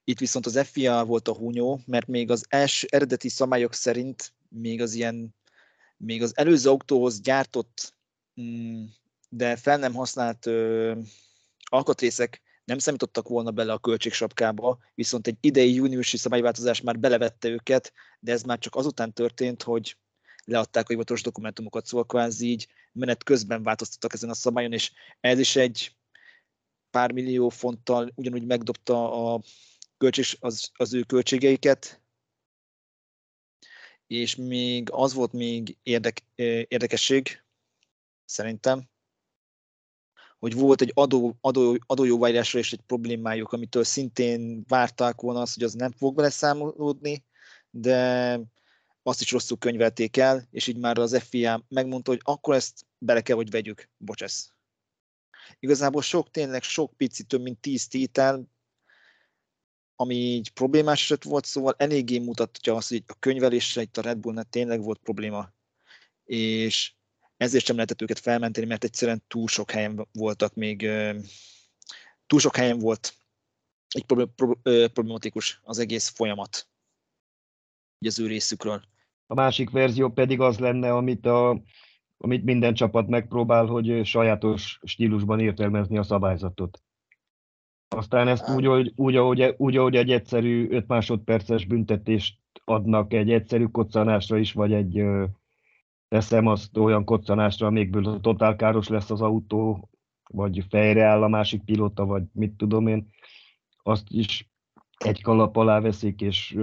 Itt 0.03 0.19
viszont 0.19 0.45
az 0.45 0.67
FIA 0.67 1.05
volt 1.05 1.27
a 1.27 1.33
húnyó, 1.33 1.79
mert 1.85 2.07
még 2.07 2.31
az 2.31 2.45
első 2.49 2.87
eredeti 2.89 3.29
szabályok 3.29 3.73
szerint 3.73 4.33
még 4.49 4.81
az 4.81 4.93
ilyen, 4.93 5.35
még 5.97 6.21
az 6.21 6.37
előző 6.37 6.69
autóhoz 6.69 7.21
gyártott, 7.21 7.95
mm, 8.41 8.83
de 9.29 9.55
fel 9.55 9.77
nem 9.77 9.93
használt 9.93 10.45
ö, 10.45 10.99
alkatrészek 11.69 12.41
nem 12.63 12.77
számítottak 12.77 13.27
volna 13.27 13.51
bele 13.51 13.73
a 13.73 13.79
költségsapkába, 13.79 14.79
viszont 14.93 15.27
egy 15.27 15.37
idei 15.39 15.73
júniusi 15.73 16.17
szabályváltozás 16.17 16.81
már 16.81 16.99
belevette 16.99 17.47
őket, 17.49 17.93
de 18.19 18.31
ez 18.31 18.43
már 18.43 18.57
csak 18.57 18.75
azután 18.75 19.13
történt, 19.13 19.63
hogy 19.63 19.97
leadták 20.43 20.83
a 20.83 20.91
hivatalos 20.91 21.21
dokumentumokat, 21.21 21.85
szóval 21.85 22.05
kvázi 22.05 22.47
így 22.47 22.67
menet 22.91 23.23
közben 23.23 23.63
változtattak 23.63 24.13
ezen 24.13 24.29
a 24.29 24.33
szabályon, 24.33 24.73
és 24.73 24.91
ez 25.19 25.39
is 25.39 25.55
egy 25.55 25.95
pár 26.89 27.11
millió 27.11 27.49
fonttal 27.49 28.11
ugyanúgy 28.15 28.45
megdobta 28.45 29.33
a 29.33 29.41
költség, 29.97 30.25
az, 30.39 30.71
az 30.73 30.93
ő 30.93 31.03
költségeiket, 31.03 32.01
és 34.07 34.35
még 34.35 34.87
az 34.91 35.13
volt 35.13 35.31
még 35.31 35.77
érdek, 35.83 36.23
érdekesség, 36.67 37.43
szerintem, 38.25 38.90
hogy 40.41 40.53
volt 40.53 40.81
egy 40.81 40.91
adó, 40.93 41.37
adó, 41.41 41.77
adójóváírásra 41.85 42.59
is 42.59 42.73
egy 42.73 42.81
problémájuk, 42.85 43.51
amitől 43.51 43.83
szintén 43.83 44.63
várták 44.67 45.21
volna 45.21 45.41
azt, 45.41 45.53
hogy 45.53 45.63
az 45.63 45.73
nem 45.73 45.91
fog 45.91 46.15
beleszámolódni, 46.15 47.25
de 47.69 48.39
azt 49.03 49.21
is 49.21 49.31
rosszul 49.31 49.57
könyvelték 49.57 50.17
el, 50.17 50.47
és 50.51 50.67
így 50.67 50.77
már 50.77 50.97
az 50.97 51.23
FIA 51.23 51.65
megmondta, 51.67 52.11
hogy 52.11 52.19
akkor 52.23 52.55
ezt 52.55 52.85
bele 52.97 53.21
kell, 53.21 53.35
hogy 53.35 53.49
vegyük. 53.49 53.89
Bocsesz. 53.97 54.53
Igazából 55.59 56.01
sok, 56.01 56.31
tényleg 56.31 56.63
sok 56.63 56.93
pici, 56.97 57.23
több 57.23 57.41
mint 57.41 57.59
tíz 57.59 57.87
tétel, 57.87 58.47
ami 59.95 60.15
így 60.15 60.49
problémás 60.49 61.01
eset 61.01 61.23
volt, 61.23 61.45
szóval 61.45 61.75
eléggé 61.77 62.17
mutatja 62.17 62.75
azt, 62.75 62.89
hogy 62.89 63.03
a 63.07 63.15
könyvelésre 63.19 63.81
itt 63.81 63.97
a 63.97 64.01
Red 64.01 64.17
Bullnál 64.17 64.43
tényleg 64.43 64.81
volt 64.81 64.99
probléma. 64.99 65.53
És 66.23 66.93
ezért 67.41 67.65
sem 67.65 67.75
lehetett 67.75 68.01
őket 68.01 68.19
felmenteni, 68.19 68.65
mert 68.65 68.83
egyszerűen 68.83 69.23
túl 69.27 69.47
sok 69.47 69.71
helyen 69.71 70.07
voltak 70.11 70.55
még, 70.55 70.89
túl 72.27 72.39
sok 72.39 72.55
helyen 72.55 72.79
volt 72.79 73.13
egy 73.89 74.05
problematikus 74.93 75.59
az 75.63 75.79
egész 75.79 76.07
folyamat 76.07 76.67
az 78.05 78.19
ő 78.19 78.27
részükről. 78.27 78.81
A 79.27 79.33
másik 79.33 79.69
verzió 79.69 80.09
pedig 80.09 80.39
az 80.39 80.59
lenne, 80.59 80.93
amit, 80.93 81.25
a, 81.25 81.61
amit 82.17 82.43
minden 82.43 82.73
csapat 82.73 83.07
megpróbál, 83.07 83.65
hogy 83.65 84.05
sajátos 84.05 84.79
stílusban 84.83 85.39
értelmezni 85.39 85.97
a 85.97 86.03
szabályzatot. 86.03 86.83
Aztán 87.87 88.27
ezt 88.27 88.49
úgy, 88.49 88.65
hogy, 88.65 88.93
úgy, 88.95 89.15
ahogy, 89.15 89.53
úgy, 89.57 89.77
ahogy 89.77 89.95
egy 89.95 90.11
egyszerű 90.11 90.69
5 90.69 90.87
másodperces 90.87 91.65
büntetést 91.65 92.37
adnak 92.63 93.13
egy 93.13 93.31
egyszerű 93.31 93.65
koccanásra 93.65 94.37
is, 94.37 94.53
vagy 94.53 94.73
egy 94.73 95.03
teszem 96.11 96.47
azt 96.47 96.77
olyan 96.77 97.03
koccanásra, 97.03 97.67
amikből 97.67 98.19
totál 98.19 98.55
káros 98.55 98.87
lesz 98.87 99.11
az 99.11 99.21
autó, 99.21 99.89
vagy 100.29 100.65
fejre 100.69 101.03
áll 101.03 101.23
a 101.23 101.27
másik 101.27 101.63
pilóta, 101.63 102.05
vagy 102.05 102.23
mit 102.33 102.51
tudom 102.51 102.87
én, 102.87 103.09
azt 103.83 104.05
is 104.07 104.49
egy 104.97 105.21
kalap 105.21 105.55
alá 105.55 105.79
veszik, 105.79 106.21
és 106.21 106.57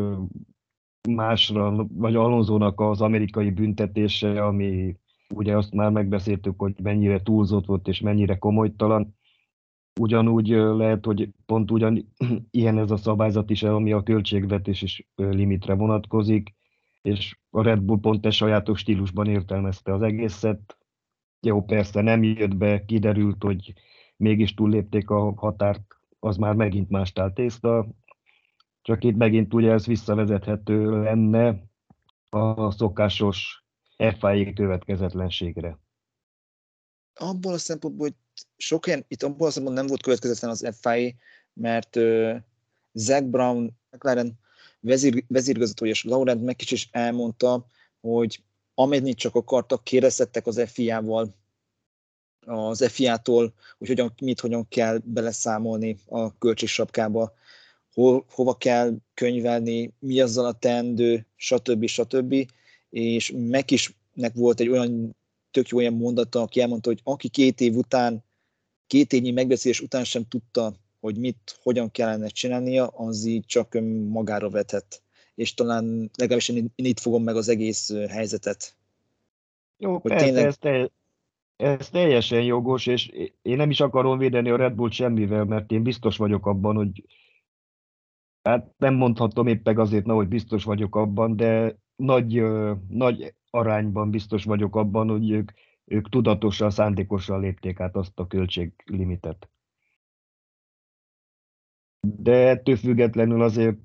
másra, 1.09 1.87
vagy 1.89 2.17
Alonzónak 2.17 2.81
az 2.81 3.01
amerikai 3.01 3.51
büntetése, 3.51 4.45
ami 4.45 4.97
ugye 5.35 5.57
azt 5.57 5.73
már 5.73 5.91
megbeszéltük, 5.91 6.59
hogy 6.59 6.75
mennyire 6.83 7.23
túlzott 7.23 7.67
volt, 7.67 7.89
és 7.89 8.01
mennyire 8.01 8.39
komolytalan. 8.39 9.17
Ugyanúgy 10.01 10.49
lehet, 10.49 11.05
hogy 11.05 11.31
pont 11.47 11.71
ugyan 11.71 12.13
ilyen 12.51 12.79
ez 12.79 12.91
a 12.91 12.97
szabályzat 12.97 13.51
is, 13.51 13.63
ami 13.63 13.93
a 13.93 14.03
költségvetés 14.03 15.09
limitre 15.15 15.75
vonatkozik, 15.75 16.58
és 17.03 17.39
a 17.51 17.63
Red 17.63 17.81
Bull 17.81 18.01
pont 18.01 18.27
egy 18.27 18.33
sajátos 18.33 18.79
stílusban 18.79 19.27
értelmezte 19.27 19.93
az 19.93 20.03
egészet. 20.03 20.79
Jó, 21.41 21.65
persze 21.65 22.01
nem 22.01 22.23
jött 22.23 22.57
be, 22.57 22.85
kiderült, 22.85 23.43
hogy 23.43 23.73
mégis 24.17 24.55
túllépték 24.55 25.11
a 25.11 25.35
határt, 25.37 25.97
az 26.19 26.37
már 26.37 26.55
megint 26.55 26.89
más 26.89 27.13
tészta, 27.35 27.89
csak 28.83 29.05
itt 29.05 29.17
megint 29.17 29.55
ugye 29.55 29.73
ez 29.73 29.87
visszavezethető 29.87 31.03
lenne 31.03 31.63
a 32.31 32.71
szokásos 32.71 33.65
FIA 33.97 34.53
következetlenségre. 34.53 35.79
Abból 37.15 37.53
a 37.53 37.59
szempontból, 37.59 38.07
hogy 38.07 38.17
sok 38.57 38.87
ilyen, 38.87 39.05
itt 39.09 39.23
abból 39.23 39.47
azt 39.47 39.63
nem 39.63 39.87
volt 39.87 40.03
következetlen 40.03 40.51
az 40.51 40.77
FIA, 40.81 41.13
mert 41.53 41.97
uh, 41.97 42.37
Zach 42.93 43.25
Brown, 43.25 43.79
McLaren 43.91 44.39
vezír, 44.81 45.25
vezérigazgatója 45.29 45.91
és 45.91 46.05
Laurent 46.05 46.43
meg 46.43 46.57
is 46.71 46.89
elmondta, 46.93 47.67
hogy 48.01 48.43
amennyit 48.75 49.17
csak 49.17 49.35
akartak, 49.35 49.85
kérdeztettek 49.85 50.47
az 50.47 50.63
FIA-val, 50.67 51.35
az 52.47 52.89
FIA-tól, 52.91 53.55
hogy 53.79 53.89
hogyan, 53.89 54.13
mit, 54.21 54.41
hogyan 54.41 54.69
kell 54.69 55.01
beleszámolni 55.05 55.99
a 56.07 56.39
költségsapkába, 56.39 57.33
hol, 57.93 58.25
hova 58.31 58.57
kell 58.57 58.97
könyvelni, 59.15 59.93
mi 59.99 60.21
azzal 60.21 60.47
a 60.47 60.53
teendő, 60.53 61.27
stb. 61.37 61.87
stb. 61.87 62.35
És 62.91 63.33
meg 63.37 63.71
is 63.71 63.97
nek 64.13 64.35
volt 64.35 64.61
egy 64.61 64.69
olyan 64.69 65.17
tök 65.51 65.69
jó 65.69 65.79
olyan 65.79 65.95
mondata, 65.95 66.41
aki 66.41 66.61
elmondta, 66.61 66.89
hogy 66.89 67.01
aki 67.03 67.29
két 67.29 67.61
év 67.61 67.77
után, 67.77 68.25
két 68.87 69.13
évnyi 69.13 69.31
megbeszélés 69.31 69.81
után 69.81 70.05
sem 70.05 70.29
tudta, 70.29 70.75
hogy 71.01 71.17
mit, 71.17 71.59
hogyan 71.63 71.91
kellene 71.91 72.27
csinálnia, 72.27 72.87
az 72.87 73.25
így 73.25 73.45
csak 73.47 73.79
magára 74.09 74.51
vetett. 74.51 75.03
És 75.35 75.55
talán 75.55 76.11
legalábbis 76.17 76.49
én, 76.49 76.73
én 76.75 76.87
itt 76.87 77.01
fogom 77.01 77.23
meg 77.23 77.37
az 77.37 77.49
egész 77.49 77.93
helyzetet. 78.09 78.77
Jó, 79.77 79.93
hogy 79.93 80.11
persze, 80.11 80.25
tényleg... 80.25 80.45
ez, 80.45 80.59
te, 80.59 80.91
ez 81.57 81.89
teljesen 81.89 82.43
jogos, 82.43 82.87
és 82.87 83.07
én 83.43 83.57
nem 83.57 83.71
is 83.71 83.81
akarom 83.81 84.19
védeni 84.19 84.51
a 84.51 84.57
Red 84.57 84.75
Bull 84.75 84.91
semmivel, 84.91 85.45
mert 85.45 85.73
én 85.73 85.83
biztos 85.83 86.17
vagyok 86.17 86.47
abban, 86.47 86.77
hogy 86.77 87.05
hát 88.43 88.75
nem 88.77 88.95
mondhatom 88.95 89.47
éppen 89.47 89.79
azért, 89.79 90.05
na, 90.05 90.15
hogy 90.15 90.29
biztos 90.29 90.65
vagyok 90.65 90.97
abban, 90.97 91.37
de 91.37 91.77
nagy, 91.97 92.43
nagy 92.89 93.35
arányban 93.51 94.11
biztos 94.11 94.45
vagyok 94.45 94.77
abban, 94.77 95.09
hogy 95.09 95.31
ők, 95.31 95.51
ők 95.85 96.09
tudatosan, 96.09 96.71
szándékosan 96.71 97.41
lépték 97.41 97.81
át 97.81 97.97
azt 97.97 98.19
a 98.19 98.27
költséglimitet. 98.27 99.49
De 102.01 102.49
ettől 102.49 102.77
függetlenül 102.77 103.43
azért 103.43 103.77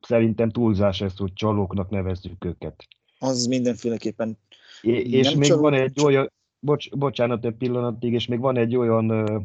szerintem 0.00 0.50
túlzás 0.50 1.00
ez, 1.00 1.16
hogy 1.16 1.32
csalóknak 1.32 1.90
nevezzük 1.90 2.44
őket. 2.44 2.86
Az 3.18 3.46
mindenféleképpen. 3.46 4.38
É, 4.82 4.92
és 4.92 5.34
még 5.34 5.58
van 5.58 5.74
egy 5.74 6.00
olyan, 6.04 6.32
bocs, 6.60 6.90
bocsánat 6.90 7.44
egy 7.44 7.54
pillanatig, 7.54 8.12
és 8.12 8.26
még 8.26 8.38
van 8.38 8.56
egy 8.56 8.76
olyan 8.76 9.08
ö, 9.08 9.38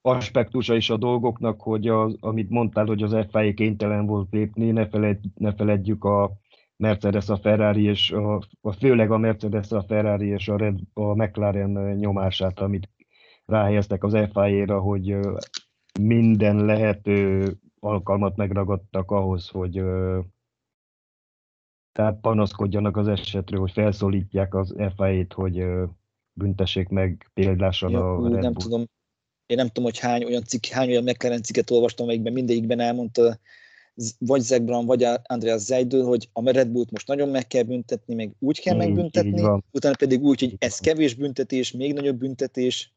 aspektusa 0.00 0.74
is 0.74 0.90
a 0.90 0.96
dolgoknak, 0.96 1.60
hogy 1.60 1.88
az, 1.88 2.16
amit 2.20 2.50
mondtál, 2.50 2.86
hogy 2.86 3.02
az 3.02 3.16
FIA 3.30 3.54
kénytelen 3.54 4.06
volt 4.06 4.32
lépni, 4.32 4.70
ne, 4.70 4.88
feled, 4.88 5.18
ne 5.34 5.54
feledjük 5.54 6.04
a 6.04 6.32
Mercedes, 6.76 7.28
a 7.28 7.36
Ferrari, 7.36 7.82
és 7.82 8.10
a, 8.10 8.42
a, 8.60 8.72
főleg 8.72 9.10
a 9.10 9.18
Mercedes, 9.18 9.70
a 9.70 9.84
Ferrari 9.88 10.26
és 10.26 10.48
a, 10.48 10.56
Red, 10.56 10.78
a 10.92 11.14
McLaren 11.14 11.96
nyomását, 11.96 12.60
amit 12.60 12.88
ráhelyeztek 13.44 14.04
az 14.04 14.12
FIA-ra, 14.32 14.80
hogy 14.80 15.16
minden 16.00 16.64
lehető 16.64 17.52
alkalmat 17.80 18.36
megragadtak 18.36 19.10
ahhoz, 19.10 19.48
hogy 19.48 19.82
tehát 21.92 22.20
panaszkodjanak 22.20 22.96
az 22.96 23.08
esetről, 23.08 23.60
hogy 23.60 23.70
felszólítják 23.70 24.54
az 24.54 24.74
FIA-t, 24.96 25.32
hogy 25.32 25.64
büntessék 26.32 26.88
meg 26.88 27.30
példásan 27.34 27.90
ja, 27.90 28.14
a 28.14 28.28
Red 28.28 28.42
Nem 28.42 28.54
tudom, 28.54 28.84
én 29.46 29.56
nem 29.56 29.66
tudom, 29.66 29.84
hogy 29.84 29.98
hány 29.98 30.24
olyan 30.24 30.44
cikk, 30.44 30.64
hány 30.64 30.88
olyan 30.88 31.02
McLaren 31.02 31.42
cikket 31.42 31.70
olvastam, 31.70 32.04
amelyikben 32.04 32.32
mindegyikben 32.32 32.80
elmondta 32.80 33.38
vagy 34.18 34.40
Zach 34.40 34.62
Brown, 34.62 34.86
vagy 34.86 35.06
Andreas 35.22 35.60
Zeidl, 35.60 36.02
hogy 36.02 36.28
a 36.32 36.50
Red 36.50 36.68
Bullt 36.68 36.90
most 36.90 37.06
nagyon 37.06 37.28
meg 37.28 37.46
kell 37.46 37.62
büntetni, 37.62 38.14
meg 38.14 38.34
úgy 38.38 38.60
kell 38.60 38.76
megbüntetni, 38.76 39.42
utána 39.70 39.96
pedig 39.98 40.22
úgy, 40.22 40.40
hogy 40.40 40.54
ez 40.58 40.78
kevés 40.78 41.14
büntetés, 41.14 41.72
még 41.72 41.92
nagyobb 41.92 42.18
büntetés, 42.18 42.95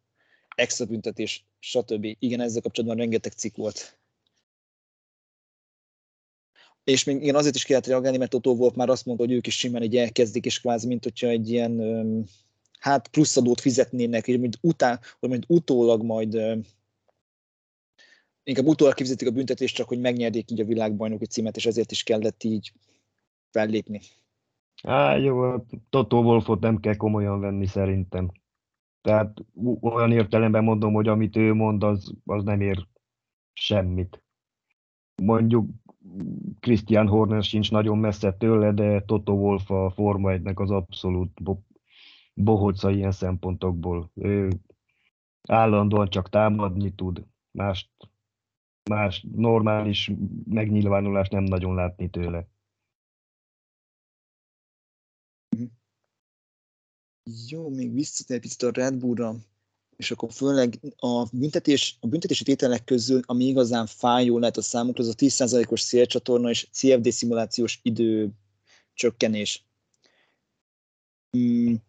extra 0.59 0.85
büntetés, 0.85 1.45
stb. 1.59 2.15
Igen, 2.19 2.39
ezzel 2.39 2.61
kapcsolatban 2.61 2.99
rengeteg 2.99 3.31
cikk 3.31 3.55
volt. 3.55 3.97
És 6.83 7.03
még 7.03 7.21
igen, 7.21 7.35
azért 7.35 7.55
is 7.55 7.65
kellett 7.65 7.85
reagálni, 7.85 8.17
mert 8.17 8.33
Otto 8.33 8.51
Wolf 8.51 8.75
már 8.75 8.89
azt 8.89 9.05
mondta, 9.05 9.25
hogy 9.25 9.33
ők 9.33 9.47
is 9.47 9.57
simán 9.57 9.83
így 9.83 9.97
elkezdik, 9.97 10.45
és 10.45 10.59
kvázi, 10.59 10.87
mint 10.87 11.03
hogyha 11.03 11.27
egy 11.27 11.49
ilyen 11.49 11.81
hát 12.79 13.07
pluszadót 13.07 13.61
fizetnének, 13.61 14.27
és 14.27 14.37
mint 14.37 14.57
után, 14.61 14.99
vagy 15.19 15.29
mint 15.29 15.45
utólag 15.47 16.03
majd 16.03 16.33
inkább 18.43 18.65
utólag 18.65 18.93
kifizetik 18.93 19.27
a 19.27 19.31
büntetést, 19.31 19.75
csak 19.75 19.87
hogy 19.87 19.99
megnyerjék 19.99 20.51
így 20.51 20.61
a 20.61 20.65
világbajnoki 20.65 21.25
címet, 21.25 21.55
és 21.55 21.65
ezért 21.65 21.91
is 21.91 22.03
kellett 22.03 22.43
így 22.43 22.73
fellépni. 23.51 24.01
Á, 24.83 25.15
jó, 25.15 25.55
Toto 25.89 26.21
Wolfot 26.21 26.59
nem 26.59 26.79
kell 26.79 26.95
komolyan 26.95 27.39
venni 27.39 27.65
szerintem. 27.65 28.31
Tehát 29.01 29.45
olyan 29.81 30.11
értelemben 30.11 30.63
mondom, 30.63 30.93
hogy 30.93 31.07
amit 31.07 31.35
ő 31.35 31.53
mond, 31.53 31.83
az, 31.83 32.13
az 32.25 32.43
nem 32.43 32.61
ér 32.61 32.87
semmit. 33.53 34.23
Mondjuk 35.21 35.69
Christian 36.59 37.07
Horner 37.07 37.43
sincs 37.43 37.71
nagyon 37.71 37.97
messze 37.97 38.33
tőle, 38.33 38.71
de 38.71 39.01
Toto 39.01 39.33
Wolf 39.33 39.71
a 39.71 39.89
Forma 39.89 40.31
1 40.31 40.41
az 40.53 40.71
abszolút 40.71 41.43
bo- 41.43 41.65
bohóca 42.33 42.89
ilyen 42.89 43.11
szempontokból. 43.11 44.11
Ő 44.15 44.49
állandóan 45.47 46.09
csak 46.09 46.29
támadni 46.29 46.91
tud, 46.91 47.25
mást 47.51 47.89
más 48.89 49.25
normális 49.31 50.11
megnyilvánulást 50.45 51.31
nem 51.31 51.43
nagyon 51.43 51.75
látni 51.75 52.09
tőle. 52.09 52.47
Jó, 57.47 57.69
még 57.69 57.93
visszatér 57.93 58.39
picit 58.39 58.61
a 58.61 58.71
Red 58.71 58.95
Bullra, 58.95 59.35
és 59.95 60.11
akkor 60.11 60.33
főleg 60.33 60.79
a, 60.97 61.25
büntetés, 61.31 61.97
a 61.99 62.07
büntetési 62.07 62.43
tételek 62.43 62.83
közül, 62.83 63.21
ami 63.25 63.45
igazán 63.45 63.85
fájó 63.85 64.37
lehet 64.37 64.57
a 64.57 64.61
számukra, 64.61 65.03
az 65.03 65.09
a 65.09 65.13
10%-os 65.13 65.81
szélcsatorna 65.81 66.49
és 66.49 66.67
CFD 66.71 67.11
szimulációs 67.11 67.79
idő 67.83 68.29
csökkenés. 68.93 69.65
Hmm, 71.31 71.83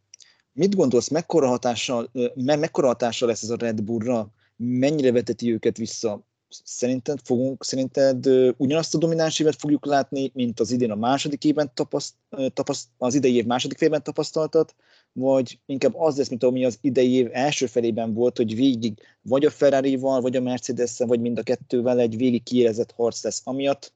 mit 0.52 0.74
gondolsz, 0.74 1.08
mekkora 1.08 1.48
hatással, 1.48 2.10
me, 2.34 2.56
mekkora 2.56 2.86
hatással 2.86 3.28
lesz 3.28 3.42
ez 3.42 3.50
a 3.50 3.56
Red 3.56 3.82
Bullra? 3.82 4.32
Mennyire 4.56 5.12
veteti 5.12 5.52
őket 5.52 5.76
vissza? 5.76 6.26
Szerinted 6.64 7.18
fogunk, 7.24 7.64
szerinted 7.64 8.26
ugyanazt 8.56 8.94
a 8.94 8.98
domináns 8.98 9.38
évet 9.38 9.56
fogjuk 9.56 9.86
látni, 9.86 10.30
mint 10.34 10.60
az 10.60 10.70
idén 10.70 10.90
a 10.90 10.94
második 10.94 11.44
évben 11.44 11.70
tapaszt, 11.74 12.14
tapaszt, 12.52 12.88
az 12.98 13.14
idei 13.14 13.34
év 13.34 13.44
második 13.44 13.80
évben 13.80 14.02
tapasztaltat, 14.02 14.74
vagy 15.12 15.58
inkább 15.66 15.94
az 15.96 16.16
lesz, 16.16 16.28
mint 16.28 16.44
ami 16.44 16.64
az 16.64 16.78
idei 16.80 17.12
év 17.12 17.28
első 17.32 17.66
felében 17.66 18.14
volt, 18.14 18.36
hogy 18.36 18.54
végig 18.54 18.98
vagy 19.22 19.44
a 19.44 19.50
Ferrari-val, 19.50 20.20
vagy 20.20 20.36
a 20.36 20.40
mercedes 20.40 20.98
vagy 20.98 21.20
mind 21.20 21.38
a 21.38 21.42
kettővel 21.42 21.98
egy 21.98 22.16
végig 22.16 22.42
kiérezett 22.42 22.92
harc 22.92 23.22
lesz 23.22 23.40
amiatt, 23.44 23.92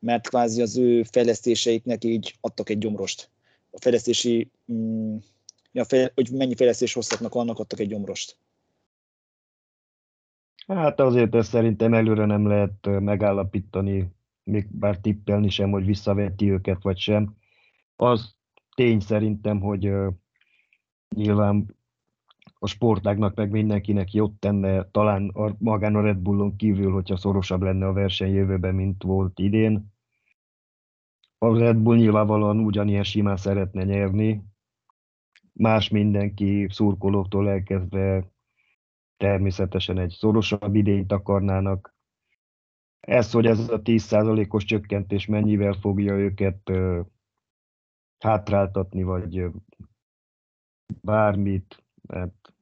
mert 0.00 0.28
kvázi 0.28 0.62
az 0.62 0.76
ő 0.76 1.02
fejlesztéseiknek 1.02 2.04
így 2.04 2.34
adtak 2.40 2.70
egy 2.70 2.78
gyomrost. 2.78 3.30
A 3.70 3.80
fejlesztési, 3.80 4.50
mm, 4.72 5.16
ja, 5.72 5.84
fejl, 5.84 6.10
hogy 6.14 6.30
mennyi 6.30 6.54
fejlesztés 6.54 6.92
hozhatnak, 6.92 7.34
annak 7.34 7.58
adtak 7.58 7.80
egy 7.80 7.88
gyomrost. 7.88 8.36
Hát 10.68 11.00
azért 11.00 11.34
ezt 11.34 11.48
szerintem 11.48 11.94
előre 11.94 12.24
nem 12.24 12.46
lehet 12.46 13.00
megállapítani, 13.00 14.12
még 14.44 14.66
bár 14.70 14.98
tippelni 14.98 15.48
sem, 15.48 15.70
hogy 15.70 15.84
visszaveti 15.84 16.50
őket 16.50 16.82
vagy 16.82 16.98
sem. 16.98 17.36
Az 17.96 18.36
tény 18.74 19.00
szerintem, 19.00 19.60
hogy 19.60 19.92
nyilván 21.16 21.76
a 22.58 22.66
sportágnak 22.66 23.34
meg 23.34 23.50
mindenkinek 23.50 24.12
jót 24.12 24.32
tenne, 24.32 24.90
talán 24.90 25.28
a, 25.28 25.54
magán 25.58 25.94
a 25.94 26.00
Red 26.00 26.18
Bullon 26.18 26.56
kívül, 26.56 26.92
hogyha 26.92 27.16
szorosabb 27.16 27.62
lenne 27.62 27.86
a 27.86 27.92
verseny 27.92 28.32
jövőben, 28.32 28.74
mint 28.74 29.02
volt 29.02 29.38
idén. 29.38 29.92
A 31.38 31.58
Red 31.58 31.76
Bull 31.76 31.96
nyilvánvalóan 31.96 32.58
ugyanilyen 32.58 33.04
simán 33.04 33.36
szeretne 33.36 33.84
nyerni, 33.84 34.44
más 35.52 35.88
mindenki 35.88 36.66
szurkolóktól 36.70 37.48
elkezdve 37.48 38.30
természetesen 39.18 39.98
egy 39.98 40.10
szorosabb 40.10 40.74
idényt 40.74 41.12
akarnának. 41.12 41.96
Ez, 43.00 43.32
hogy 43.32 43.46
ez 43.46 43.68
a 43.68 43.82
10%-os 43.82 44.64
csökkentés 44.64 45.26
mennyivel 45.26 45.72
fogja 45.72 46.14
őket 46.14 46.70
hátráltatni, 48.18 49.02
vagy 49.02 49.44
bármit, 51.00 51.84
mert 52.02 52.52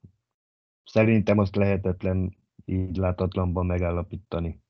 szerintem 0.84 1.38
azt 1.38 1.56
lehetetlen 1.56 2.36
így 2.64 2.96
látatlanban 2.96 3.66
megállapítani. 3.66 4.60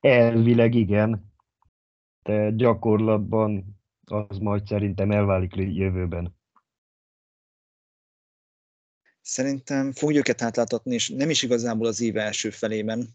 Elvileg 0.00 0.74
igen, 0.74 1.32
de 2.22 2.50
gyakorlatban 2.50 3.78
az 4.04 4.38
majd 4.38 4.66
szerintem 4.66 5.10
elválik 5.10 5.54
jövőben. 5.54 6.35
Szerintem 9.28 9.92
fogja 9.92 10.18
őket 10.18 10.42
átláthatni, 10.42 10.94
és 10.94 11.08
nem 11.08 11.30
is 11.30 11.42
igazából 11.42 11.86
az 11.86 12.00
év 12.00 12.16
első 12.16 12.50
felében, 12.50 13.08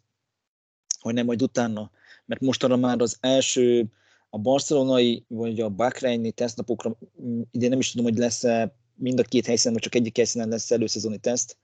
hogy 1.00 1.14
nem 1.14 1.26
majd 1.26 1.42
utána. 1.42 1.92
Mert 2.26 2.42
mostanra 2.42 2.76
már 2.76 3.02
az 3.02 3.18
első, 3.20 3.92
a 4.30 4.38
barcelonai 4.38 5.26
vagy 5.28 5.60
a 5.60 5.70
Bahreini 5.70 6.32
tesztnapokra, 6.32 6.98
mm, 7.22 7.42
ide 7.52 7.68
nem 7.68 7.80
is 7.80 7.92
tudom, 7.92 8.06
hogy 8.06 8.18
lesz-e 8.18 8.76
mind 8.96 9.20
a 9.20 9.24
két 9.24 9.46
helyszínen, 9.46 9.74
vagy 9.74 9.84
csak 9.84 9.96
egyik 9.96 10.16
helyszínen 10.16 10.50
lesz 10.50 10.72
előszezoni 10.72 11.18
teszt, 11.18 11.58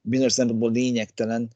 bizonyos 0.00 0.32
szempontból 0.32 0.72
lényegtelen. 0.72 1.50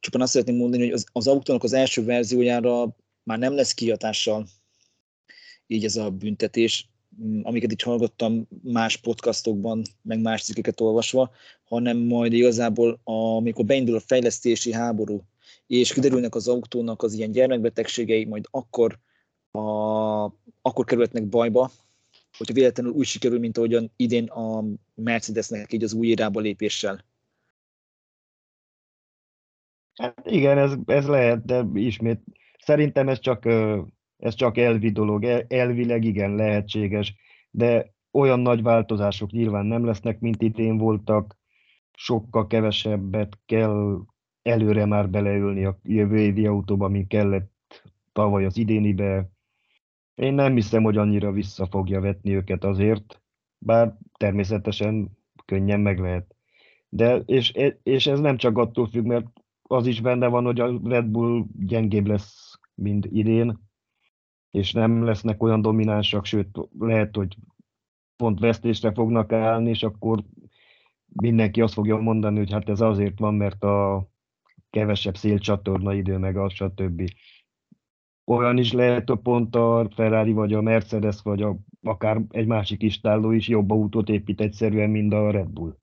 Csupán 0.00 0.22
azt 0.22 0.32
szeretném 0.32 0.56
mondani, 0.56 0.82
hogy 0.82 0.92
az, 0.92 1.04
az 1.12 1.26
autónak 1.26 1.62
az 1.62 1.72
első 1.72 2.04
verziójára 2.04 2.96
már 3.22 3.38
nem 3.38 3.54
lesz 3.54 3.74
kihatással 3.74 4.46
így 5.66 5.84
ez 5.84 5.96
a 5.96 6.10
büntetés, 6.10 6.89
amiket 7.42 7.72
így 7.72 7.82
hallgattam 7.82 8.48
más 8.62 8.96
podcastokban, 8.96 9.82
meg 10.02 10.20
más 10.20 10.42
cikkeket 10.42 10.80
olvasva, 10.80 11.30
hanem 11.64 11.98
majd 11.98 12.32
igazából, 12.32 13.00
amikor 13.04 13.64
beindul 13.64 13.96
a 13.96 14.00
fejlesztési 14.00 14.72
háború, 14.72 15.22
és 15.66 15.92
kiderülnek 15.92 16.34
az 16.34 16.48
autónak 16.48 17.02
az 17.02 17.12
ilyen 17.12 17.30
gyermekbetegségei, 17.30 18.24
majd 18.24 18.44
akkor, 18.50 18.98
a, 19.50 19.60
akkor 20.62 20.84
kerülhetnek 20.84 21.28
bajba, 21.28 21.70
hogyha 22.38 22.54
véletlenül 22.54 22.92
úgy 22.92 23.06
sikerül, 23.06 23.38
mint 23.38 23.56
ahogyan 23.56 23.92
idén 23.96 24.24
a 24.24 24.64
Mercedesnek 24.94 25.72
így 25.72 25.84
az 25.84 25.92
új 25.92 26.06
irába 26.06 26.40
lépéssel. 26.40 27.04
Hát 29.94 30.26
igen, 30.26 30.58
ez, 30.58 30.72
ez 30.86 31.06
lehet, 31.06 31.44
de 31.44 31.66
ismét 31.74 32.20
szerintem 32.58 33.08
ez 33.08 33.18
csak, 33.18 33.44
ez 34.20 34.34
csak 34.34 34.56
elvi 34.56 34.90
dolog. 34.90 35.24
Elvileg 35.48 36.04
igen, 36.04 36.34
lehetséges, 36.34 37.14
de 37.50 37.94
olyan 38.12 38.40
nagy 38.40 38.62
változások 38.62 39.30
nyilván 39.30 39.66
nem 39.66 39.84
lesznek, 39.84 40.20
mint 40.20 40.42
idén 40.42 40.78
voltak, 40.78 41.38
sokkal 41.92 42.46
kevesebbet 42.46 43.38
kell 43.46 43.98
előre 44.42 44.84
már 44.84 45.10
beleülni 45.10 45.64
a 45.64 45.78
jövő 45.82 46.18
évi 46.18 46.46
autóba, 46.46 46.88
mint 46.88 47.08
kellett 47.08 47.52
tavaly 48.12 48.44
az 48.44 48.56
idénibe. 48.56 49.30
Én 50.14 50.34
nem 50.34 50.54
hiszem, 50.54 50.82
hogy 50.82 50.96
annyira 50.96 51.32
vissza 51.32 51.66
fogja 51.66 52.00
vetni 52.00 52.34
őket 52.34 52.64
azért, 52.64 53.22
bár 53.58 53.96
természetesen 54.18 55.18
könnyen 55.44 55.80
meg 55.80 55.98
lehet. 55.98 56.34
De, 56.88 57.16
és, 57.16 57.52
és 57.82 58.06
ez 58.06 58.20
nem 58.20 58.36
csak 58.36 58.58
attól 58.58 58.86
függ, 58.86 59.04
mert 59.04 59.26
az 59.62 59.86
is 59.86 60.00
benne 60.00 60.26
van, 60.26 60.44
hogy 60.44 60.60
a 60.60 60.80
Red 60.84 61.06
Bull 61.06 61.44
gyengébb 61.58 62.06
lesz, 62.06 62.58
mint 62.74 63.06
idén, 63.06 63.69
és 64.50 64.72
nem 64.72 65.04
lesznek 65.04 65.42
olyan 65.42 65.62
dominánsak, 65.62 66.24
sőt, 66.24 66.58
lehet, 66.78 67.16
hogy 67.16 67.36
pont 68.16 68.38
vesztésre 68.38 68.92
fognak 68.92 69.32
állni, 69.32 69.68
és 69.68 69.82
akkor 69.82 70.24
mindenki 71.12 71.60
azt 71.60 71.74
fogja 71.74 71.96
mondani, 71.96 72.38
hogy 72.38 72.52
hát 72.52 72.68
ez 72.68 72.80
azért 72.80 73.18
van, 73.18 73.34
mert 73.34 73.64
a 73.64 74.08
kevesebb 74.70 75.16
szélcsatorna 75.16 75.94
idő, 75.94 76.18
meg 76.18 76.36
az, 76.36 76.52
stb. 76.52 77.02
Olyan 78.24 78.58
is 78.58 78.72
lehet, 78.72 79.08
hogy 79.08 79.18
pont 79.18 79.56
a 79.56 79.88
Ferrari, 79.94 80.32
vagy 80.32 80.52
a 80.52 80.60
Mercedes, 80.60 81.22
vagy 81.22 81.42
a, 81.42 81.56
akár 81.82 82.20
egy 82.28 82.46
másik 82.46 82.82
istálló 82.82 83.30
is 83.30 83.48
jobb 83.48 83.70
autót 83.70 84.08
épít 84.08 84.40
egyszerűen, 84.40 84.90
mint 84.90 85.12
a 85.12 85.30
Red 85.30 85.48
Bull. 85.48 85.76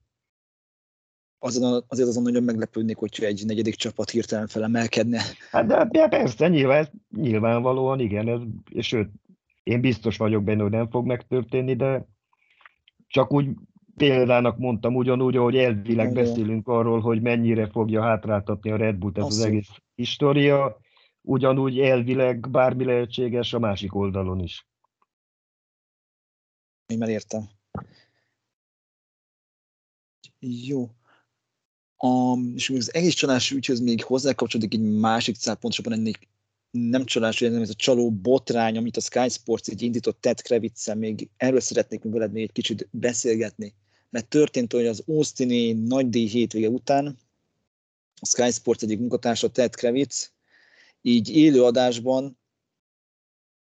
Azon, 1.40 1.84
azért 1.88 2.08
azon 2.08 2.24
nagyon 2.24 2.44
meglepődnék, 2.44 2.98
hogyha 2.98 3.26
egy 3.26 3.44
negyedik 3.46 3.76
csapat 3.76 4.10
hirtelen 4.10 4.48
felemelkedne. 4.48 5.22
Hát 5.52 5.66
de, 5.66 5.88
de 5.92 6.08
persze, 6.08 6.48
nyilván, 6.48 6.90
nyilvánvalóan 7.16 8.00
igen, 8.00 8.28
ez, 8.28 8.40
és 8.70 8.88
sőt, 8.88 9.10
én 9.64 9.82
biztos 9.82 10.18
vagyok 10.18 10.44
benne, 10.44 10.62
hogy 10.62 10.72
nem 10.72 10.90
fog 10.90 11.06
megtörténni, 11.06 11.76
de 11.76 12.08
csak 13.08 13.34
úgy 13.34 13.50
példának 13.96 14.58
mondtam 14.58 14.96
ugyanúgy, 14.96 15.36
hogy 15.36 15.58
elvileg 15.58 16.12
Igen. 16.12 16.24
beszélünk 16.24 16.68
arról, 16.68 17.00
hogy 17.00 17.22
mennyire 17.22 17.70
fogja 17.70 18.02
hátráltatni 18.02 18.72
a 18.72 18.76
Red 18.76 18.96
Bullt 18.96 19.18
ez 19.18 19.24
Azt 19.24 19.38
az 19.38 19.46
egész 19.46 19.70
história, 19.96 20.78
ugyanúgy 21.22 21.80
elvileg 21.80 22.50
bármi 22.50 22.84
lehetséges 22.84 23.54
a 23.54 23.60
másik 23.60 23.96
oldalon 23.96 24.40
is. 24.40 24.68
Én 26.86 26.98
már 26.98 27.10
értem. 27.10 27.50
Jó. 30.40 30.90
A, 31.98 32.38
és 32.56 32.70
az 32.70 32.94
egész 32.94 33.14
csalás 33.14 33.52
ügyhöz 33.52 33.80
még 33.80 34.04
hozzákapcsolódik 34.04 34.74
egy 34.74 34.82
másik 34.82 35.36
szál, 35.36 35.56
pontosabban 35.56 35.94
ennél 35.94 36.14
nem 36.72 37.06
csalás, 37.06 37.40
hanem 37.40 37.62
ez 37.62 37.70
a 37.70 37.74
csaló 37.74 38.12
botrány, 38.12 38.78
amit 38.78 38.98
a 38.98 39.02
Sky 39.02 39.30
Sports 39.30 39.68
így 39.68 39.82
indított 39.82 40.22
Ted 40.22 40.42
kravitz 40.42 40.94
még 40.94 41.30
erről 41.38 41.60
szeretnék 41.60 42.04
még 42.04 42.14
veled 42.14 42.32
még 42.32 42.44
egy 42.44 42.52
kicsit 42.52 42.88
beszélgetni. 42.92 43.74
Mert 44.10 44.28
történt, 44.28 44.74
hogy 44.74 44.86
az 44.86 45.04
Austini 45.08 45.72
nagydíj 45.72 46.28
hétvége 46.28 46.70
után 46.70 47.18
a 48.20 48.26
Sky 48.26 48.52
Sports 48.52 48.84
egyik 48.84 49.00
munkatársa 49.00 49.50
Ted 49.50 49.76
Kravitz 49.76 50.32
így 51.02 51.30
élő 51.30 51.64
adásban, 51.64 52.38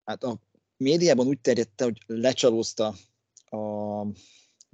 hát 0.04 0.24
a 0.24 0.40
médiában 0.78 1.28
úgy 1.28 1.40
terjedte, 1.40 1.84
hogy 1.84 1.98
lecsalózta 2.06 2.96
a 3.46 4.06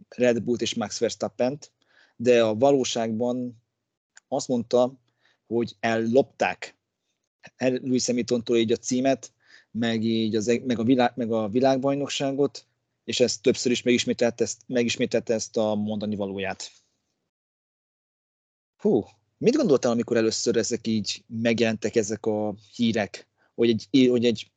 Red 0.10 0.42
Bullt 0.44 0.62
és 0.62 0.74
Max 0.74 1.00
Verstappen-t, 1.00 1.72
de 2.16 2.44
a 2.44 2.56
valóságban 2.56 3.64
azt 4.28 4.48
mondta, 4.48 4.94
hogy 5.48 5.76
ellopták 5.80 6.78
Louis 7.58 8.06
Hamiltontól 8.06 8.58
így 8.58 8.72
a 8.72 8.78
címet, 8.78 9.34
meg, 9.72 10.04
így 10.04 10.36
az, 10.36 10.46
meg, 10.46 10.80
a 10.80 10.84
világ, 10.84 11.12
meg 11.16 11.32
a 11.32 11.50
világbajnokságot, 11.50 12.68
és 13.04 13.20
ezt 13.20 13.42
többször 13.42 13.72
is 13.72 13.82
megismételte 13.82 14.44
ezt, 14.44 14.62
megismételte 14.68 15.34
ezt 15.34 15.58
a 15.58 15.76
mondani 15.76 16.16
valóját. 16.16 16.72
Hú, 18.78 19.04
mit 19.38 19.56
gondoltál, 19.56 19.92
amikor 19.92 20.18
először 20.18 20.56
ezek 20.56 20.88
így 20.88 21.24
megjelentek, 21.28 21.96
ezek 21.96 22.26
a 22.26 22.56
hírek, 22.76 23.28
hogy 23.56 23.70
egy, 23.70 24.08
hogy 24.10 24.26
egy 24.26 24.52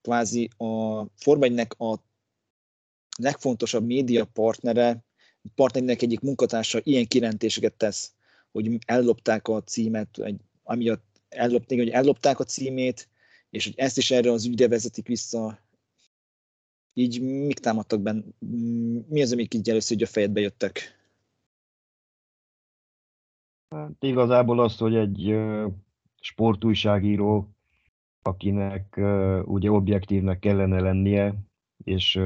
kvázi 0.00 0.50
a 0.56 1.04
Forma 1.14 1.44
1 1.44 1.66
a 1.78 1.96
legfontosabb 3.18 3.86
média 3.86 4.24
partnere, 4.24 5.04
partnernek 5.54 6.02
egyik 6.02 6.20
munkatársa 6.20 6.80
ilyen 6.82 7.06
kijelentéseket 7.06 7.74
tesz, 7.74 8.12
hogy 8.52 8.78
ellopták 8.86 9.48
a 9.48 9.62
címet, 9.62 10.18
egy, 10.18 10.40
amiatt 10.62 11.20
ellopták, 11.28 11.78
hogy 11.78 11.88
ellopták 11.88 12.38
a 12.38 12.44
címét, 12.44 13.08
és 13.50 13.64
hogy 13.64 13.74
ezt 13.76 13.98
is 13.98 14.10
erre 14.10 14.30
az 14.30 14.46
ügyre 14.46 14.68
vezetik 14.68 15.06
vissza, 15.06 15.58
így 16.92 17.20
mik 17.22 17.58
támadtak 17.58 18.00
benne? 18.00 18.22
Mi 19.08 19.22
az, 19.22 19.32
amik 19.32 19.54
így 19.54 19.70
először 19.70 19.96
így 19.96 20.02
a 20.02 20.06
fejedbe 20.06 20.40
jöttek? 20.40 20.98
Hát 23.68 24.02
igazából 24.04 24.60
az, 24.60 24.76
hogy 24.76 24.94
egy 24.94 25.34
sportújságíró, 26.20 27.48
akinek 28.22 28.96
ugye 29.44 29.70
objektívnek 29.70 30.38
kellene 30.38 30.80
lennie, 30.80 31.34
és 31.84 32.20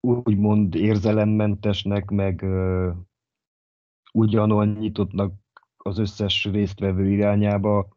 úgymond 0.00 0.74
érzelemmentesnek, 0.74 2.10
meg 2.10 2.44
ugyanolyan 4.12 4.76
nyitottnak 4.78 5.34
az 5.76 5.98
összes 5.98 6.44
résztvevő 6.44 7.10
irányába 7.10 7.88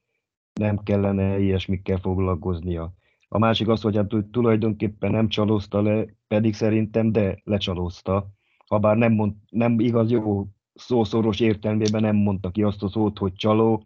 nem 0.53 0.77
kellene 0.83 1.39
ilyesmikkel 1.39 1.97
foglalkoznia. 1.97 2.93
A 3.27 3.37
másik 3.37 3.67
az, 3.67 3.81
hogy 3.81 3.95
hát 3.95 4.15
tulajdonképpen 4.31 5.11
nem 5.11 5.27
csalózta 5.27 5.81
le, 5.81 6.05
pedig 6.27 6.53
szerintem 6.53 7.11
de 7.11 7.41
lecsalózta. 7.43 8.27
Habár 8.65 8.97
nem, 8.97 9.13
mond, 9.13 9.33
nem 9.49 9.79
igaz 9.79 10.11
jó 10.11 10.47
szószoros 10.73 11.39
értelmében 11.39 12.01
nem 12.01 12.15
mondta 12.15 12.51
ki 12.51 12.63
azt 12.63 12.83
a 12.83 12.89
szót, 12.89 13.17
hogy 13.17 13.33
csaló, 13.33 13.83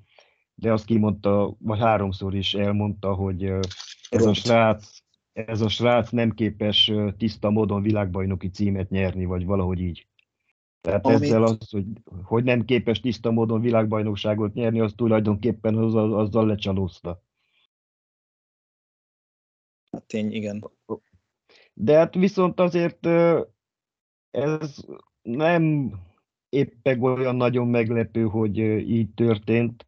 de 0.56 0.72
azt 0.72 0.86
kimondta, 0.86 1.56
vagy 1.60 1.80
háromszor 1.80 2.36
is 2.36 2.54
elmondta, 2.54 3.14
hogy 3.14 3.44
ez 4.10 4.26
a 4.26 4.34
srác, 4.34 5.03
ez 5.34 5.62
a 5.62 5.70
srác 5.70 6.10
nem 6.10 6.32
képes 6.32 6.92
tiszta 7.18 7.50
módon 7.50 7.82
világbajnoki 7.82 8.50
címet 8.50 8.90
nyerni, 8.90 9.26
vagy 9.26 9.46
valahogy 9.46 9.80
így. 9.80 10.08
Tehát 10.82 11.06
Amit... 11.06 11.22
ezzel 11.22 11.44
az, 11.44 11.70
hogy, 11.70 11.86
hogy 12.24 12.44
nem 12.44 12.66
képes 12.66 13.00
tiszta 13.00 13.32
módon 13.32 13.62
világbajnokságot 13.62 14.54
nyerni, 14.54 14.80
az 14.80 14.94
tulajdonképpen 14.96 15.78
azzal, 15.78 16.20
azzal 16.20 16.46
lecsalózta. 16.46 17.24
Hát 19.92 20.04
tény, 20.04 20.34
igen. 20.34 20.72
De 21.74 21.98
hát 21.98 22.16
viszont 22.16 22.60
azért 22.60 23.06
ez 24.32 24.86
nem 25.22 25.94
éppen 26.50 27.02
olyan 27.04 27.36
nagyon 27.36 27.68
meglepő, 27.68 28.24
hogy 28.24 28.58
így 28.90 29.14
történt, 29.14 29.88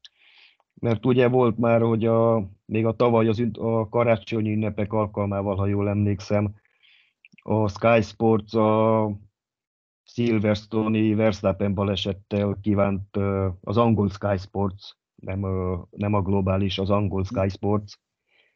mert 0.86 1.06
ugye 1.06 1.28
volt 1.28 1.58
már, 1.58 1.82
hogy 1.82 2.06
a, 2.06 2.50
még 2.66 2.86
a 2.86 2.96
tavaly 2.96 3.28
az, 3.28 3.44
a 3.54 3.90
karácsonyi 3.90 4.52
ünnepek 4.52 4.94
alkalmával, 4.94 5.56
ha 5.56 5.66
jól 5.66 5.90
emlékszem, 5.90 6.56
a 7.42 7.68
Sky 7.68 8.02
Sports 8.02 8.54
a 8.54 9.12
Silverstone-i 10.04 11.14
Verstappen 11.14 11.74
balesettel 11.74 12.58
kívánt 12.62 13.18
az 13.62 13.78
angol 13.78 14.10
Sky 14.10 14.38
Sports, 14.38 14.84
nem, 15.16 15.40
nem 15.90 16.14
a 16.14 16.22
globális, 16.22 16.78
az 16.80 16.90
angol 16.90 17.24
Sky 17.24 17.50
Sports, 17.50 17.94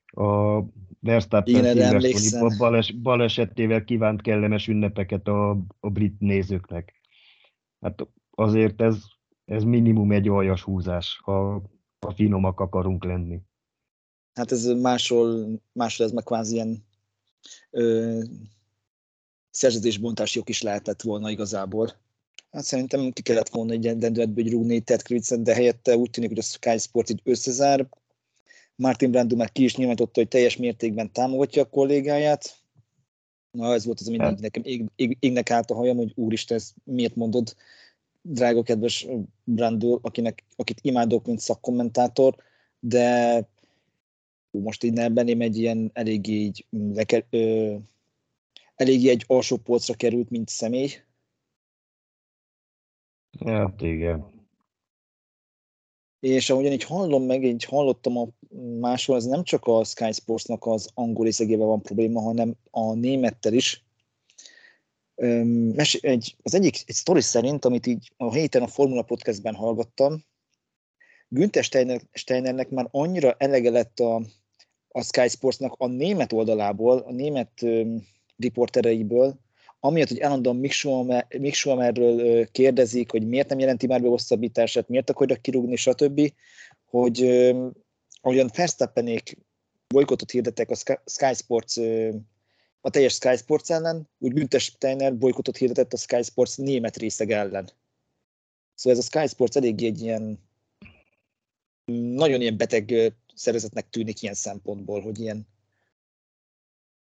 a 0.06 0.60
Verstappen 1.00 1.64
Silverstone 1.64 2.56
bales, 2.58 2.92
balesetével 2.92 3.84
kívánt 3.84 4.22
kellemes 4.22 4.68
ünnepeket 4.68 5.28
a, 5.28 5.50
a 5.80 5.90
brit 5.90 6.20
nézőknek. 6.20 7.02
Hát 7.82 8.08
azért 8.32 8.82
ez, 8.82 9.04
ez 9.46 9.64
minimum 9.64 10.12
egy 10.12 10.28
aljas 10.28 10.64
húzás, 10.64 11.20
ha, 11.24 11.62
ha 12.00 12.14
finomak 12.14 12.60
akarunk 12.60 13.04
lenni. 13.04 13.40
Hát 14.34 14.52
ez 14.52 14.66
máshol, 14.66 15.60
máshol 15.72 16.06
ez 16.06 16.12
meg 16.12 16.24
kvázi 16.24 16.54
ilyen 16.54 16.86
ö, 17.70 18.20
szerződésbontás 19.50 20.36
jog 20.36 20.50
is 20.50 20.62
lehetett 20.62 21.02
volna 21.02 21.30
igazából. 21.30 21.92
Hát 22.52 22.64
szerintem 22.64 23.12
ki 23.12 23.22
kellett 23.22 23.50
volna 23.50 23.72
egy 23.72 23.98
dendőetből 23.98 24.50
rúgni 24.50 24.80
Ted 24.80 25.02
Krivicet, 25.02 25.42
de 25.42 25.54
helyette 25.54 25.98
úgy 25.98 26.10
tűnik, 26.10 26.30
hogy 26.30 26.40
a 26.40 26.42
Sky 26.42 26.78
Sport 26.78 27.10
így 27.10 27.22
összezár. 27.24 27.90
Martin 28.76 29.12
Brando 29.12 29.36
már 29.36 29.52
ki 29.52 29.64
is 29.64 29.76
nyilvánította, 29.76 30.20
hogy 30.20 30.28
teljes 30.28 30.58
mértékben 30.58 31.12
támogatja 31.12 31.62
a 31.62 31.70
kollégáját. 31.70 32.58
Na, 33.52 33.74
ez 33.74 33.86
volt 33.86 34.00
az, 34.00 34.08
ami 34.08 34.18
hát. 34.20 34.40
nekem 34.40 34.62
ég, 34.66 34.86
ég, 34.96 35.18
égnek 35.20 35.52
állt 35.52 35.72
a 35.72 35.76
hajam, 35.76 35.98
hogy 35.98 36.12
úristen, 36.16 36.58
ezt 36.58 36.74
miért 36.84 37.16
mondod, 37.16 37.56
drága 38.32 38.64
kedves 38.64 39.08
Brando, 39.44 40.00
akinek, 40.02 40.44
akit 40.56 40.80
imádok, 40.82 41.26
mint 41.26 41.40
szakkommentátor, 41.40 42.36
de 42.80 43.48
most 44.52 44.84
így 44.84 44.94
ne 44.94 45.10
benném 45.10 45.42
egy 45.42 45.58
ilyen 45.58 45.90
eléggé 45.94 46.34
így 46.34 46.66
leker, 46.70 47.26
ö, 47.30 47.76
eléggé 48.76 49.10
egy 49.10 49.24
alsó 49.28 49.58
polcra 49.58 49.94
került, 49.94 50.30
mint 50.30 50.50
személy. 50.50 50.90
Hát 53.46 53.82
igen. 53.82 54.38
És 56.20 56.50
ahogyan 56.50 56.72
így 56.72 56.84
hallom 56.84 57.24
meg, 57.24 57.44
így 57.44 57.64
hallottam 57.64 58.18
a 58.18 58.28
máshol, 58.80 59.16
ez 59.16 59.26
nem 59.26 59.44
csak 59.44 59.66
a 59.66 59.84
Sky 59.84 60.12
Sportsnak 60.12 60.66
az 60.66 60.90
angol 60.94 61.26
részegével 61.26 61.68
van 61.68 61.82
probléma, 61.82 62.22
hanem 62.22 62.56
a 62.72 62.94
némettel 62.94 63.54
is. 63.54 63.84
Egy, 66.02 66.36
az 66.44 66.54
egyik 66.54 66.84
egy 66.86 66.96
sztori 66.96 67.22
szerint, 67.22 67.66
amit 67.66 67.88
így 67.88 68.12
a 68.18 68.34
héten 68.34 68.62
a 68.62 68.68
Formula 68.68 69.02
Podcastben 69.02 69.56
hallgattam, 69.56 70.24
Günther 71.28 71.64
Steiner, 71.64 72.02
Steinernek 72.12 72.70
már 72.70 72.88
annyira 72.92 73.36
elege 73.38 73.70
lett 73.70 74.00
a, 74.00 74.22
a 74.88 75.04
Sky 75.04 75.28
Sportsnak 75.28 75.76
a 75.78 75.88
német 75.88 76.34
oldalából, 76.34 76.98
a 76.98 77.12
német 77.12 77.66
riportereiből, 78.38 79.40
amiatt, 79.80 80.08
hogy 80.08 80.20
állandóan 80.20 80.56
Mick 80.56 81.54
Schumacherről 81.54 82.48
kérdezik, 82.52 83.12
hogy 83.12 83.28
miért 83.28 83.50
nem 83.50 83.60
jelenti 83.60 83.88
már 83.88 84.02
be 84.02 84.08
hosszabbítását, 84.08 84.88
miért 84.88 85.10
akarja 85.10 85.36
kirúgni, 85.36 85.76
stb., 85.76 86.34
hogy 86.86 87.24
ahogyan 88.22 88.52
Verstappenék 88.56 89.38
bolykottot 89.88 90.32
hirdettek 90.32 90.70
a 90.70 90.76
Sky 91.06 91.34
Sports, 91.34 91.80
a 92.82 92.90
teljes 92.90 93.14
Sky 93.14 93.36
Sports 93.36 93.70
ellen, 93.70 94.10
úgy 94.18 94.34
Günther 94.34 94.60
Steiner 94.60 95.18
bolykottot 95.18 95.58
hirdetett 95.58 95.94
a 95.94 95.98
Sky 95.98 96.24
Sports 96.24 96.58
német 96.58 96.98
részeg 96.98 97.32
ellen. 97.32 97.70
Szóval 98.76 99.00
ez 99.00 99.06
a 99.06 99.20
Sky 99.20 99.28
Sports 99.28 99.56
eléggé 99.56 99.86
egy 99.86 100.02
ilyen 100.02 100.40
nagyon 102.16 102.42
ilyen 102.42 102.58
beteg 102.58 103.14
szervezetnek 103.36 103.90
tűnik 103.90 104.22
ilyen 104.22 104.34
szempontból, 104.34 105.02
hogy 105.02 105.20
ilyen 105.20 105.48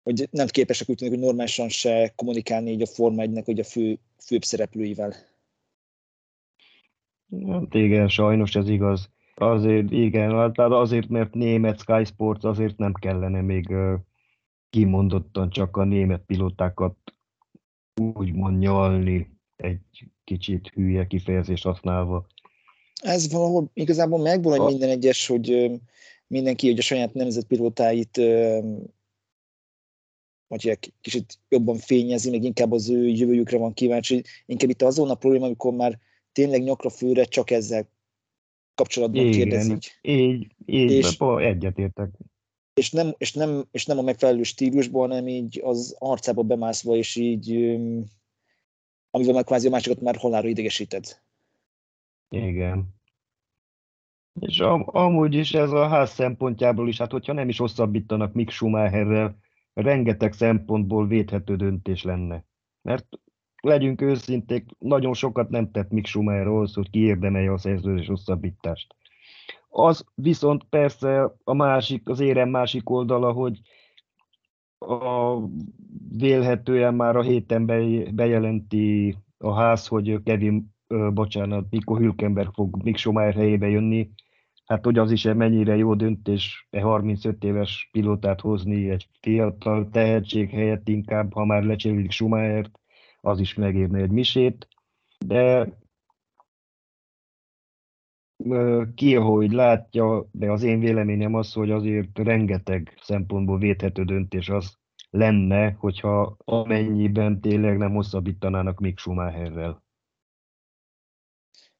hogy 0.03 0.27
nem 0.31 0.47
képesek 0.47 0.89
úgy 0.89 0.97
tűnik, 0.97 1.13
hogy 1.13 1.23
normálisan 1.23 1.69
se 1.69 2.13
kommunikálni 2.15 2.71
így 2.71 2.81
a 2.81 2.85
Forma 2.85 3.21
1 3.21 3.41
hogy 3.45 3.59
a 3.59 3.63
fő, 3.63 3.99
főbb 4.17 4.43
szereplőivel. 4.43 5.13
Hát 7.47 7.73
igen, 7.73 8.07
sajnos 8.07 8.55
ez 8.55 8.69
igaz. 8.69 9.09
Azért, 9.35 9.91
igen, 9.91 10.29
tehát 10.29 10.71
azért, 10.71 11.09
mert 11.09 11.33
német 11.33 11.79
Sky 11.79 12.05
Sports, 12.05 12.43
azért 12.43 12.77
nem 12.77 12.93
kellene 12.93 13.41
még 13.41 13.73
kimondottan 14.69 15.49
csak 15.49 15.77
a 15.77 15.83
német 15.83 16.21
pilótákat 16.25 16.95
úgymond 18.13 18.57
nyalni, 18.57 19.37
egy 19.55 19.79
kicsit 20.23 20.67
hülye 20.73 21.07
kifejezést 21.07 21.63
használva. 21.63 22.27
Ez 23.01 23.31
valahol 23.31 23.69
igazából 23.73 24.21
megvan, 24.21 24.59
hogy 24.59 24.69
minden 24.71 24.89
egyes, 24.89 25.27
hogy 25.27 25.71
mindenki 26.27 26.67
hogy 26.69 26.79
a 26.79 26.81
saját 26.81 27.13
nemzetpilótáit 27.13 28.21
vagy 30.47 30.67
egy 30.67 30.93
kicsit 31.01 31.39
jobban 31.49 31.77
fényezi, 31.77 32.29
még 32.29 32.43
inkább 32.43 32.71
az 32.71 32.89
ő 32.89 33.07
jövőjükre 33.07 33.57
van 33.57 33.73
kíváncsi. 33.73 34.23
Inkább 34.45 34.69
itt 34.69 34.81
azon 34.81 35.09
a 35.09 35.15
probléma, 35.15 35.45
amikor 35.45 35.73
már 35.73 35.99
tényleg 36.31 36.63
nyakra 36.63 36.89
főre 36.89 37.23
csak 37.23 37.51
ezzel 37.51 37.89
kapcsolatban 38.75 39.25
Igen, 39.25 39.31
kérdezik. 39.31 39.99
Így, 40.01 40.55
így 40.65 40.91
és, 40.91 41.17
egyetértek. 41.37 42.09
És 42.79 42.91
nem, 42.91 43.13
és, 43.17 43.33
nem, 43.33 43.65
és 43.71 43.85
nem 43.85 43.97
a 43.97 44.01
megfelelő 44.01 44.43
stílusban, 44.43 45.09
hanem 45.09 45.27
így 45.27 45.61
az 45.63 45.95
arcába 45.99 46.43
bemászva, 46.43 46.95
és 46.95 47.15
így 47.15 47.51
amivel 49.11 49.33
már 49.33 49.43
kvázi 49.43 49.67
a 49.67 49.69
másikat 49.69 50.01
már 50.01 50.15
halára 50.15 50.47
idegesíted. 50.47 51.21
Igen. 52.29 52.87
És 54.39 54.59
am, 54.59 54.83
amúgy 54.85 55.33
is 55.33 55.53
ez 55.53 55.71
a 55.71 55.87
ház 55.87 56.09
szempontjából 56.09 56.87
is, 56.87 56.97
hát 56.97 57.11
hogyha 57.11 57.33
nem 57.33 57.49
is 57.49 57.57
hosszabbítanak 57.57 58.33
Mick 58.33 58.51
Schumacherrel, 58.51 59.37
rengeteg 59.73 60.33
szempontból 60.33 61.07
védhető 61.07 61.55
döntés 61.55 62.03
lenne. 62.03 62.45
Mert 62.81 63.07
legyünk 63.61 64.01
őszinték, 64.01 64.65
nagyon 64.77 65.13
sokat 65.13 65.49
nem 65.49 65.71
tett 65.71 65.89
Mick 65.89 66.07
Schumacher 66.07 66.47
ahhoz, 66.47 66.73
hogy 66.73 66.89
kiérdemelje 66.89 67.51
a 67.51 67.57
szerződés 67.57 68.07
hosszabbítást. 68.07 68.95
Az 69.69 70.05
viszont 70.15 70.63
persze 70.69 71.35
a 71.43 71.53
másik, 71.53 72.09
az 72.09 72.19
érem 72.19 72.49
másik 72.49 72.89
oldala, 72.89 73.31
hogy 73.31 73.59
a, 74.77 75.37
vélhetően 76.17 76.93
már 76.93 77.15
a 77.15 77.21
héten 77.21 77.65
bejelenti 78.15 79.17
a 79.37 79.53
ház, 79.53 79.87
hogy 79.87 80.23
Kevin, 80.23 80.75
bocsánat, 81.13 81.69
Nico 81.69 81.95
Hülkenberg 81.95 82.53
fog 82.53 82.83
Mick 82.83 82.97
Schumacher 82.97 83.33
helyébe 83.33 83.67
jönni, 83.67 84.09
hát 84.65 84.85
hogy 84.85 84.97
az 84.97 85.11
is 85.11 85.25
egy 85.25 85.35
mennyire 85.35 85.75
jó 85.75 85.93
döntés 85.93 86.67
egy 86.69 86.81
35 86.81 87.43
éves 87.43 87.89
pilótát 87.91 88.41
hozni 88.41 88.89
egy 88.89 89.07
fiatal 89.21 89.89
tehetség 89.91 90.49
helyett 90.49 90.87
inkább, 90.87 91.33
ha 91.33 91.45
már 91.45 91.63
lecserélik 91.63 92.11
Schumachert, 92.11 92.79
az 93.21 93.39
is 93.39 93.53
megérne 93.53 93.99
egy 93.99 94.11
misét, 94.11 94.67
de 95.25 95.69
ki, 98.95 99.15
ahogy 99.15 99.51
látja, 99.51 100.29
de 100.31 100.51
az 100.51 100.63
én 100.63 100.79
véleményem 100.79 101.33
az, 101.33 101.53
hogy 101.53 101.71
azért 101.71 102.17
rengeteg 102.17 102.97
szempontból 103.01 103.57
védhető 103.57 104.03
döntés 104.03 104.49
az 104.49 104.77
lenne, 105.09 105.71
hogyha 105.71 106.37
amennyiben 106.45 107.41
tényleg 107.41 107.77
nem 107.77 107.93
hosszabbítanának 107.93 108.79
még 108.79 108.97
Schumacherrel 108.97 109.83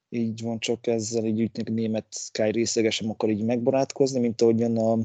így 0.09 0.41
van, 0.41 0.59
csak 0.59 0.87
ezzel 0.87 1.25
így 1.25 1.51
a 1.65 1.71
német 1.71 2.05
Sky 2.09 2.51
részeges 2.51 2.95
sem 2.95 3.09
akar 3.09 3.29
így 3.29 3.43
megbarátkozni, 3.43 4.19
mint 4.19 4.41
ahogyan 4.41 4.77
a, 4.77 4.97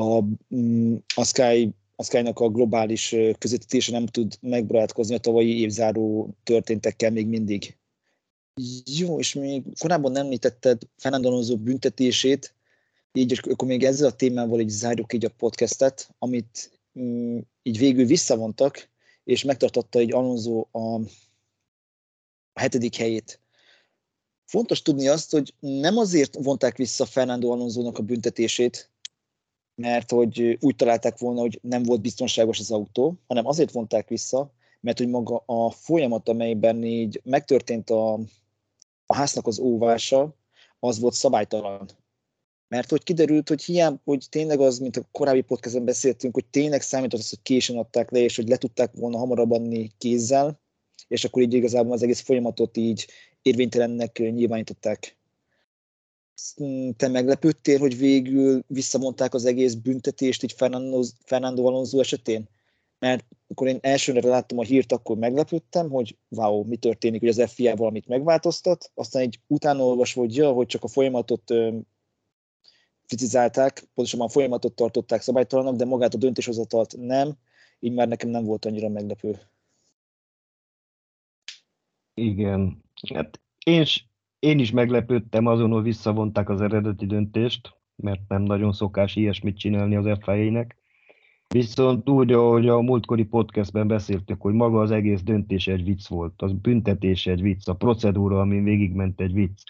a, 0.00 0.24
mm, 0.54 0.94
a 1.14 1.24
Sky 1.24 1.74
a 1.96 2.02
Sky-nak 2.02 2.38
a 2.38 2.48
globális 2.48 3.14
közvetítése 3.38 3.92
nem 3.92 4.06
tud 4.06 4.38
megbarátkozni 4.40 5.14
a 5.14 5.18
tavalyi 5.18 5.60
évzáró 5.60 6.34
történtekkel 6.42 7.10
még 7.10 7.26
mindig. 7.26 7.78
Jó, 8.84 9.18
és 9.18 9.34
még 9.34 9.62
korábban 9.78 10.16
említetted 10.16 10.82
Fernando 10.96 11.28
Alonso 11.28 11.56
büntetését, 11.56 12.54
így 13.12 13.40
akkor 13.50 13.68
még 13.68 13.84
ezzel 13.84 14.08
a 14.08 14.16
témával 14.16 14.60
így 14.60 14.68
zárjuk 14.68 15.12
így 15.12 15.24
a 15.24 15.30
podcastet, 15.36 16.14
amit 16.18 16.80
mm, 16.98 17.38
így 17.62 17.78
végül 17.78 18.04
visszavontak, 18.04 18.88
és 19.24 19.44
megtartotta 19.44 19.98
egy 19.98 20.12
Alonso 20.12 20.66
a, 20.70 20.94
a 22.52 22.60
hetedik 22.60 22.96
helyét. 22.96 23.40
Fontos 24.44 24.82
tudni 24.82 25.08
azt, 25.08 25.30
hogy 25.30 25.54
nem 25.60 25.96
azért 25.96 26.36
vonták 26.42 26.76
vissza 26.76 27.06
Fernando 27.06 27.50
Alonso-nak 27.50 27.98
a 27.98 28.02
büntetését, 28.02 28.90
mert 29.74 30.10
hogy 30.10 30.58
úgy 30.60 30.76
találták 30.76 31.18
volna, 31.18 31.40
hogy 31.40 31.58
nem 31.62 31.82
volt 31.82 32.00
biztonságos 32.00 32.58
az 32.58 32.70
autó, 32.70 33.18
hanem 33.26 33.46
azért 33.46 33.72
vonták 33.72 34.08
vissza, 34.08 34.52
mert 34.80 34.98
hogy 34.98 35.08
maga 35.08 35.42
a 35.46 35.70
folyamat, 35.70 36.28
amelyben 36.28 36.84
így 36.84 37.20
megtörtént 37.24 37.90
a, 37.90 38.20
a 39.10 39.14
háznak 39.14 39.46
az 39.46 39.58
óvása, 39.58 40.36
az 40.78 41.00
volt 41.00 41.14
szabálytalan. 41.14 41.88
Mert 42.68 42.90
hogy 42.90 43.02
kiderült, 43.02 43.48
hogy 43.48 43.62
hiába, 43.62 44.00
hogy 44.04 44.26
tényleg 44.28 44.60
az, 44.60 44.78
mint 44.78 44.96
a 44.96 45.08
korábbi 45.12 45.40
podcastban 45.40 45.84
beszéltünk, 45.84 46.34
hogy 46.34 46.46
tényleg 46.46 46.82
számított 46.82 47.20
az, 47.20 47.28
hogy 47.28 47.42
későn 47.42 47.78
adták 47.78 48.10
le, 48.10 48.18
és 48.18 48.36
hogy 48.36 48.48
le 48.48 48.56
tudták 48.56 48.92
volna 48.94 49.18
hamarabb 49.18 49.50
adni 49.50 49.90
kézzel, 49.98 50.60
és 51.08 51.24
akkor 51.24 51.42
így 51.42 51.54
igazából 51.54 51.92
az 51.92 52.02
egész 52.02 52.20
folyamatot 52.20 52.76
így 52.76 53.06
érvénytelennek 53.42 54.18
nyilvánították. 54.18 55.18
Te 56.96 57.08
meglepődtél, 57.08 57.78
hogy 57.78 57.98
végül 57.98 58.62
visszamondták 58.66 59.34
az 59.34 59.44
egész 59.44 59.74
büntetést 59.74 60.42
így 60.42 60.52
Fernando, 60.52 61.02
Fernando 61.24 61.66
Alonso 61.66 62.00
esetén? 62.00 62.48
Mert 62.98 63.24
akkor 63.50 63.66
én 63.66 63.78
elsőre 63.80 64.28
láttam 64.28 64.58
a 64.58 64.62
hírt, 64.62 64.92
akkor 64.92 65.16
meglepődtem, 65.16 65.90
hogy 65.90 66.16
wow, 66.28 66.64
mi 66.64 66.76
történik, 66.76 67.20
hogy 67.20 67.28
az 67.28 67.52
FIA 67.52 67.76
valamit 67.76 68.06
megváltoztat, 68.06 68.90
aztán 68.94 69.22
egy 69.22 69.40
utána 69.46 69.82
olvasva, 69.82 70.20
hogy 70.20 70.36
ja, 70.36 70.52
hogy 70.52 70.66
csak 70.66 70.84
a 70.84 70.88
folyamatot 70.88 71.54
kritizálták, 73.06 73.88
pontosabban 73.94 74.26
a 74.26 74.30
folyamatot 74.30 74.74
tartották 74.74 75.22
szabálytalanak, 75.22 75.76
de 75.76 75.84
magát 75.84 76.14
a 76.14 76.18
döntéshozatalt 76.18 76.96
nem, 76.96 77.36
így 77.78 77.92
már 77.92 78.08
nekem 78.08 78.28
nem 78.28 78.44
volt 78.44 78.64
annyira 78.64 78.88
meglepő. 78.88 79.40
Igen, 82.14 82.84
Hát 83.14 83.40
én, 83.64 83.84
én 84.38 84.58
is 84.58 84.70
meglepődtem 84.70 85.46
azon, 85.46 85.70
hogy 85.70 85.82
visszavonták 85.82 86.48
az 86.48 86.60
eredeti 86.60 87.06
döntést, 87.06 87.76
mert 87.96 88.20
nem 88.28 88.42
nagyon 88.42 88.72
szokás 88.72 89.16
ilyesmit 89.16 89.58
csinálni 89.58 89.96
az 89.96 90.18
FIA-nek. 90.20 90.79
Viszont 91.54 92.08
úgy, 92.08 92.32
ahogy 92.32 92.68
a 92.68 92.80
múltkori 92.80 93.24
podcastben 93.24 93.88
beszéltük, 93.88 94.40
hogy 94.40 94.54
maga 94.54 94.80
az 94.80 94.90
egész 94.90 95.22
döntés 95.22 95.66
egy 95.66 95.84
vicc 95.84 96.08
volt, 96.08 96.42
az 96.42 96.52
büntetés 96.52 97.26
egy 97.26 97.42
vicc, 97.42 97.68
a 97.68 97.74
procedúra, 97.74 98.40
amin 98.40 98.64
végigment 98.64 99.20
egy 99.20 99.32
vicc. 99.32 99.62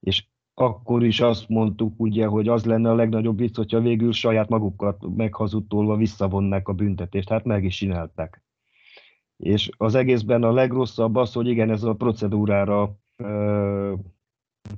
És 0.00 0.26
akkor 0.54 1.04
is 1.04 1.20
azt 1.20 1.48
mondtuk, 1.48 2.00
ugye, 2.00 2.26
hogy 2.26 2.48
az 2.48 2.64
lenne 2.64 2.90
a 2.90 2.94
legnagyobb 2.94 3.38
vicc, 3.38 3.56
hogyha 3.56 3.80
végül 3.80 4.12
saját 4.12 4.48
magukat 4.48 5.16
meghazudtolva 5.16 5.96
visszavonnák 5.96 6.68
a 6.68 6.72
büntetést. 6.72 7.28
Hát 7.28 7.44
meg 7.44 7.64
is 7.64 7.76
csinálták. 7.76 8.42
És 9.36 9.70
az 9.76 9.94
egészben 9.94 10.42
a 10.42 10.52
legrosszabb 10.52 11.16
az, 11.16 11.32
hogy 11.32 11.48
igen, 11.48 11.70
ez 11.70 11.82
a 11.82 11.94
procedúrára 11.94 12.98
ö, 13.16 13.94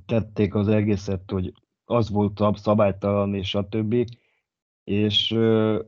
tették 0.07 0.55
az 0.55 0.68
egészet, 0.68 1.31
hogy 1.31 1.52
az 1.85 2.11
volt 2.11 2.40
szabálytalan, 2.57 3.35
és 3.35 3.55
a 3.55 3.68
többi. 3.68 4.05
És 4.85 5.31
ö, 5.31 5.81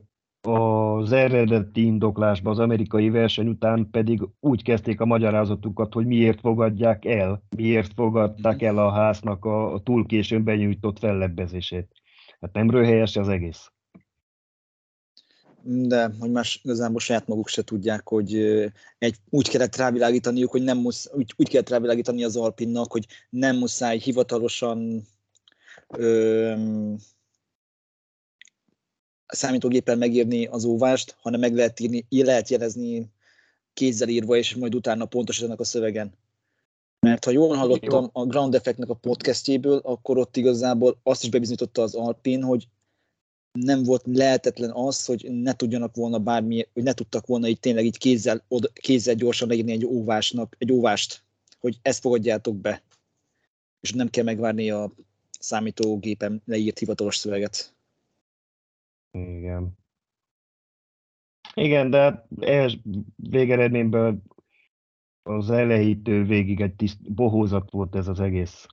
az 0.45 1.11
eredeti 1.11 1.85
indoklásban 1.85 2.53
az 2.53 2.59
amerikai 2.59 3.09
verseny 3.09 3.47
után 3.47 3.89
pedig 3.91 4.21
úgy 4.39 4.63
kezdték 4.63 4.99
a 4.99 5.05
magyarázatukat, 5.05 5.93
hogy 5.93 6.05
miért 6.05 6.39
fogadják 6.39 7.05
el, 7.05 7.43
miért 7.55 7.93
fogadták 7.93 8.61
el 8.61 8.77
a 8.77 8.91
háznak 8.91 9.45
a, 9.45 9.73
a 9.73 9.79
túl 9.79 10.05
későn 10.05 10.43
benyújtott 10.43 10.99
fellebbezését. 10.99 11.91
Hát 12.39 12.53
nem 12.53 12.69
röhelyes 12.69 13.15
az 13.15 13.29
egész. 13.29 13.71
De 15.63 16.11
hogy 16.19 16.31
más 16.31 16.59
igazából 16.63 16.99
saját 16.99 17.27
maguk 17.27 17.47
se 17.47 17.63
tudják, 17.63 18.07
hogy 18.07 18.35
egy, 18.97 19.15
úgy 19.29 19.49
kellett 19.49 19.75
rávilágítaniuk, 19.75 20.51
hogy 20.51 20.63
nem 20.63 20.77
musz, 20.77 21.09
úgy, 21.13 21.33
úgy 21.37 21.49
kellett 21.49 21.69
rávilágítani 21.69 22.23
az 22.23 22.35
Alpinnak, 22.37 22.91
hogy 22.91 23.05
nem 23.29 23.57
muszáj 23.57 23.97
hivatalosan 23.97 25.01
ö, 25.97 26.53
számítógéppel 29.35 29.95
megírni 29.95 30.45
az 30.45 30.65
óvást, 30.65 31.15
hanem 31.19 31.39
meg 31.39 31.55
lehet 31.55 31.79
írni, 31.79 32.05
lehet 32.09 32.49
jelezni 32.49 33.09
kézzel 33.73 34.09
írva, 34.09 34.35
és 34.35 34.55
majd 34.55 34.75
utána 34.75 35.05
pontosítanak 35.05 35.59
a 35.59 35.63
szövegen. 35.63 36.13
Mert 36.99 37.25
ha 37.25 37.31
jól 37.31 37.55
hallottam 37.55 38.09
a 38.13 38.25
Ground 38.25 38.55
Effect-nek 38.55 38.89
a 38.89 38.93
podcastjéből, 38.93 39.77
akkor 39.83 40.17
ott 40.17 40.37
igazából 40.37 40.99
azt 41.03 41.23
is 41.23 41.29
bebizonyította 41.29 41.81
az 41.81 41.95
Alpin, 41.95 42.43
hogy 42.43 42.67
nem 43.51 43.83
volt 43.83 44.03
lehetetlen 44.05 44.71
az, 44.71 45.05
hogy 45.05 45.27
ne 45.31 45.55
tudjanak 45.55 45.95
volna 45.95 46.19
bármi, 46.19 46.67
hogy 46.73 46.83
ne 46.83 46.93
tudtak 46.93 47.25
volna 47.25 47.47
így 47.47 47.59
tényleg 47.59 47.85
így 47.85 47.97
kézzel, 47.97 48.43
oda, 48.47 48.67
kézzel 48.73 49.15
gyorsan 49.15 49.47
leírni 49.47 49.71
egy 49.71 49.85
óvásnak, 49.85 50.55
egy 50.57 50.71
óvást, 50.71 51.23
hogy 51.59 51.79
ezt 51.81 52.01
fogadjátok 52.01 52.55
be. 52.55 52.83
És 53.81 53.91
nem 53.91 54.09
kell 54.09 54.23
megvárni 54.23 54.69
a 54.69 54.91
számítógépen 55.39 56.41
leírt 56.45 56.79
hivatalos 56.79 57.15
szöveget. 57.15 57.74
Igen. 59.15 59.77
Igen, 61.53 61.89
de 61.89 62.25
ehhez 62.39 62.77
végeredményben 63.15 64.23
az 65.23 65.49
elejétől 65.49 66.25
végig 66.25 66.61
egy 66.61 66.75
tiszt, 66.75 67.13
bohózat 67.13 67.71
volt 67.71 67.95
ez 67.95 68.07
az 68.07 68.19
egész. 68.19 68.67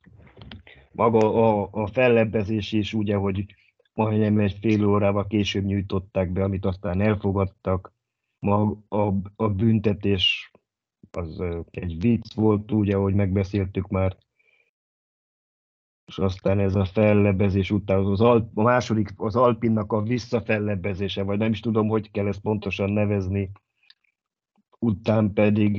Maga 0.91 1.19
a, 1.19 1.69
a 1.71 1.87
fellebbezés 1.87 2.71
is 2.71 2.93
ugye, 2.93 3.15
hogy 3.15 3.45
majdnem 3.93 4.39
egy 4.39 4.57
fél 4.61 4.85
órával 4.85 5.27
később 5.27 5.63
nyújtották 5.63 6.31
be, 6.31 6.43
amit 6.43 6.65
aztán 6.65 7.01
elfogadtak. 7.01 7.93
Mag, 8.39 8.77
a, 8.89 9.13
a 9.35 9.49
büntetés 9.49 10.51
az 11.11 11.43
egy 11.71 11.99
vicc 11.99 12.33
volt, 12.33 12.71
ugye, 12.71 12.95
ahogy 12.95 13.13
megbeszéltük 13.13 13.87
már, 13.87 14.17
és 16.05 16.17
aztán 16.17 16.59
ez 16.59 16.75
a 16.75 16.85
fellebbezés 16.85 17.71
után 17.71 18.05
az 18.05 18.21
Al- 18.21 18.51
a 18.53 18.61
második, 18.61 19.13
az 19.15 19.35
Alpinnak 19.35 19.91
a 19.91 20.01
visszafellebbezése, 20.01 21.23
vagy 21.23 21.37
nem 21.37 21.51
is 21.51 21.59
tudom, 21.59 21.87
hogy 21.87 22.11
kell 22.11 22.27
ezt 22.27 22.41
pontosan 22.41 22.91
nevezni, 22.91 23.51
után 24.79 25.33
pedig 25.33 25.75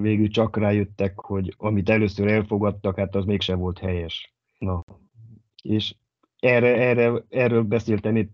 végül 0.00 0.28
csak 0.28 0.56
rájöttek, 0.56 1.20
hogy 1.20 1.54
amit 1.56 1.88
először 1.88 2.26
elfogadtak, 2.28 2.96
hát 2.96 3.14
az 3.14 3.24
mégse 3.24 3.54
volt 3.54 3.78
helyes. 3.78 4.34
Na, 4.58 4.84
és 5.62 5.94
erre, 6.38 6.76
erre, 6.76 7.24
erről 7.28 7.62
beszéltem 7.62 8.16
itt, 8.16 8.32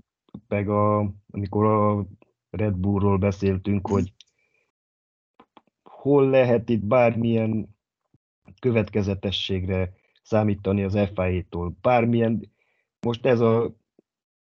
meg 0.48 0.68
a, 0.68 1.12
amikor 1.30 1.64
a 1.64 2.06
Red 2.50 2.74
Bullról 2.74 3.18
beszéltünk, 3.18 3.88
hogy 3.88 4.12
hol 5.82 6.28
lehet 6.28 6.68
itt 6.68 6.84
bármilyen 6.84 7.76
következetességre 8.58 9.92
számítani 10.22 10.82
az 10.82 10.98
FIA-tól. 11.14 11.76
Bármilyen, 11.80 12.50
most 13.06 13.26
ez 13.26 13.40
a, 13.40 13.74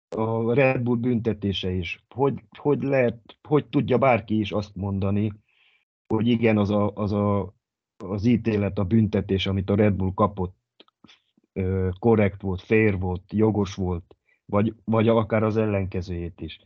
a 0.10 0.54
Red 0.54 0.82
Bull 0.82 0.98
büntetése 0.98 1.72
is. 1.72 2.06
Hogy, 2.15 2.44
hogy 2.58 2.84
lehet, 2.84 3.38
hogy 3.48 3.68
tudja 3.68 3.98
bárki 3.98 4.39
is 4.39 4.52
azt 4.52 4.76
mondani, 4.76 5.34
hogy 6.08 6.28
igen, 6.28 6.58
az 6.58 6.70
a, 6.70 6.92
az, 6.96 7.12
a, 7.12 7.54
az 7.98 8.26
ítélet, 8.26 8.78
a 8.78 8.84
büntetés, 8.84 9.48
amit 9.48 9.70
a 9.70 9.76
Red 9.76 9.94
Bull 9.94 10.13
kapott, 10.13 10.58
korrekt 12.00 12.42
volt, 12.42 12.62
fair 12.62 13.00
volt, 13.00 13.34
jogos 13.34 13.76
volt, 13.76 14.15
vagy, 14.46 14.74
vagy 14.84 15.08
akár 15.08 15.44
az 15.44 15.58
ellenkezőjét 15.58 16.42
is. 16.42 16.60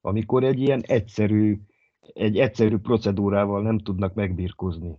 Amikor 0.00 0.44
egy 0.44 0.60
ilyen 0.60 0.80
egyszerű, 0.80 1.60
egy 2.12 2.38
egyszerű 2.38 2.76
procedúrával 2.76 3.62
nem 3.62 3.78
tudnak 3.78 4.14
megbirkózni. 4.14 4.98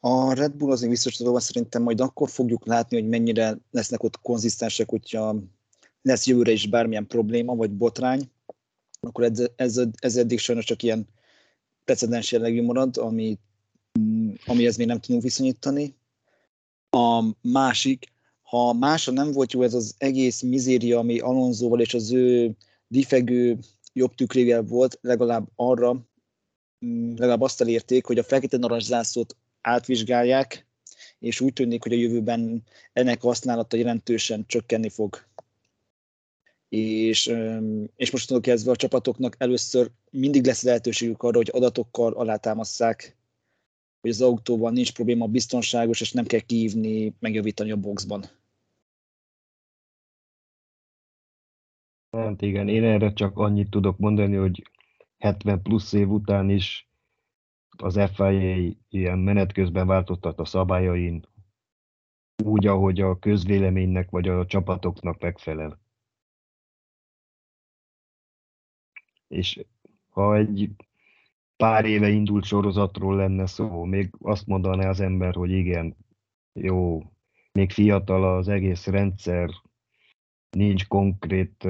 A 0.00 0.32
Red 0.34 0.52
Bull 0.52 0.70
azért 0.70 0.90
biztosítóval 0.90 1.40
szerintem 1.40 1.82
majd 1.82 2.00
akkor 2.00 2.30
fogjuk 2.30 2.66
látni, 2.66 3.00
hogy 3.00 3.08
mennyire 3.08 3.58
lesznek 3.70 4.02
ott 4.02 4.20
konzisztensek, 4.20 4.88
hogyha 4.88 5.36
lesz 6.02 6.26
jövőre 6.26 6.52
is 6.52 6.68
bármilyen 6.68 7.06
probléma 7.06 7.54
vagy 7.54 7.70
botrány, 7.70 8.30
akkor 9.00 9.24
ez, 9.24 9.42
ez, 9.56 9.80
ez 9.94 10.16
eddig 10.16 10.38
sajnos 10.38 10.64
csak 10.64 10.82
ilyen 10.82 11.08
precedens 11.84 12.32
jellegű 12.32 12.62
marad, 12.62 12.96
ami, 12.96 13.38
amihez 14.46 14.76
még 14.76 14.86
nem 14.86 15.00
tudunk 15.00 15.22
viszonyítani. 15.22 15.94
A 16.90 17.24
másik, 17.42 18.12
ha 18.42 18.72
másra 18.72 19.12
nem 19.12 19.32
volt 19.32 19.52
jó 19.52 19.62
ez 19.62 19.74
az 19.74 19.94
egész 19.98 20.42
mizéria, 20.42 20.98
ami 20.98 21.18
Alonzóval 21.18 21.80
és 21.80 21.94
az 21.94 22.12
ő 22.12 22.56
difegő 22.88 23.58
jobb 23.92 24.14
tükrével 24.14 24.62
volt, 24.62 24.98
legalább 25.00 25.48
arra, 25.54 26.08
legalább 27.16 27.40
azt 27.40 27.60
elérték, 27.60 28.04
hogy 28.04 28.18
a 28.18 28.22
fekete 28.22 28.56
narancs 28.56 28.84
zászlót 28.84 29.36
átvizsgálják, 29.60 30.66
és 31.18 31.40
úgy 31.40 31.52
tűnik, 31.52 31.82
hogy 31.82 31.92
a 31.92 31.96
jövőben 31.96 32.62
ennek 32.92 33.20
használata 33.20 33.76
jelentősen 33.76 34.44
csökkenni 34.46 34.88
fog. 34.88 35.28
És, 36.68 37.34
és 37.96 38.10
most 38.10 38.40
kezdve 38.40 38.70
a 38.70 38.76
csapatoknak 38.76 39.34
először 39.38 39.90
mindig 40.10 40.46
lesz 40.46 40.62
lehetőségük 40.62 41.22
arra, 41.22 41.36
hogy 41.36 41.50
adatokkal 41.52 42.12
alátámasszák, 42.12 43.16
hogy 44.00 44.10
az 44.10 44.20
autóban 44.20 44.72
nincs 44.72 44.92
probléma, 44.92 45.26
biztonságos, 45.26 46.00
és 46.00 46.12
nem 46.12 46.24
kell 46.26 46.40
kiívni, 46.40 47.14
megjavítani 47.18 47.70
a 47.70 47.76
boxban. 47.76 48.24
Hát 52.10 52.42
igen, 52.42 52.68
én 52.68 52.84
erre 52.84 53.12
csak 53.12 53.38
annyit 53.38 53.70
tudok 53.70 53.98
mondani, 53.98 54.36
hogy 54.36 54.62
70 55.18 55.62
plusz 55.62 55.92
év 55.92 56.10
után 56.10 56.50
is 56.50 56.89
az 57.82 58.00
FIA 58.14 58.72
ilyen 58.88 59.18
menet 59.18 59.52
közben 59.52 59.86
változtat 59.86 60.38
a 60.38 60.44
szabályain, 60.44 61.26
úgy, 62.44 62.66
ahogy 62.66 63.00
a 63.00 63.18
közvéleménynek 63.18 64.10
vagy 64.10 64.28
a 64.28 64.46
csapatoknak 64.46 65.20
megfelel. 65.20 65.80
És 69.28 69.64
ha 70.08 70.36
egy 70.36 70.70
pár 71.56 71.84
éve 71.84 72.08
indult 72.08 72.44
sorozatról 72.44 73.16
lenne 73.16 73.46
szó, 73.46 73.84
még 73.84 74.10
azt 74.20 74.46
mondaná 74.46 74.88
az 74.88 75.00
ember, 75.00 75.34
hogy 75.34 75.50
igen, 75.50 75.96
jó, 76.52 77.02
még 77.52 77.70
fiatal 77.70 78.36
az 78.36 78.48
egész 78.48 78.86
rendszer, 78.86 79.50
nincs 80.50 80.86
konkrét 80.86 81.66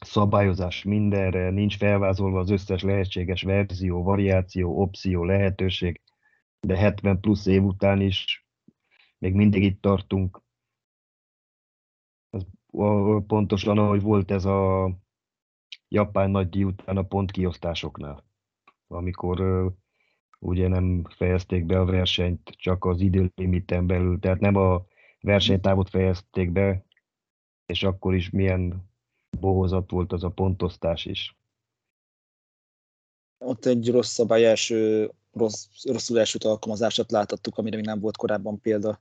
szabályozás 0.00 0.84
mindenre, 0.84 1.50
nincs 1.50 1.76
felvázolva 1.76 2.38
az 2.38 2.50
összes 2.50 2.82
lehetséges 2.82 3.42
verzió, 3.42 4.02
variáció, 4.02 4.80
opció, 4.80 5.24
lehetőség, 5.24 6.00
de 6.60 6.76
70 6.76 7.20
plusz 7.20 7.46
év 7.46 7.64
után 7.64 8.00
is 8.00 8.46
még 9.18 9.34
mindig 9.34 9.62
itt 9.62 9.80
tartunk. 9.80 10.42
Ez 12.30 12.42
pontosan, 13.26 13.78
ahogy 13.78 14.02
volt 14.02 14.30
ez 14.30 14.44
a 14.44 14.90
japán 15.88 16.30
nagydíj 16.30 16.64
után 16.64 16.96
a 16.96 17.02
pontkiosztásoknál, 17.02 18.24
amikor 18.86 19.72
ugye 20.38 20.68
nem 20.68 21.04
fejezték 21.08 21.64
be 21.64 21.80
a 21.80 21.84
versenyt 21.84 22.50
csak 22.56 22.84
az 22.84 23.00
időlimiten 23.00 23.86
belül, 23.86 24.18
tehát 24.18 24.40
nem 24.40 24.56
a 24.56 24.86
versenytávot 25.20 25.90
fejezték 25.90 26.50
be, 26.50 26.84
és 27.66 27.82
akkor 27.82 28.14
is 28.14 28.30
milyen 28.30 28.85
bohozat 29.38 29.90
volt 29.90 30.12
az 30.12 30.24
a 30.24 30.28
pontosztás 30.28 31.04
is. 31.04 31.36
Ott 33.38 33.64
egy 33.64 33.90
rossz 33.90 34.12
szabály 34.12 34.46
első, 34.46 35.10
rossz, 35.32 35.66
rosszul 35.82 36.18
elsőt 36.18 36.44
alkalmazását 36.44 37.10
láthattuk, 37.10 37.58
amire 37.58 37.76
még 37.76 37.84
nem 37.84 38.00
volt 38.00 38.16
korábban 38.16 38.60
példa. 38.60 39.00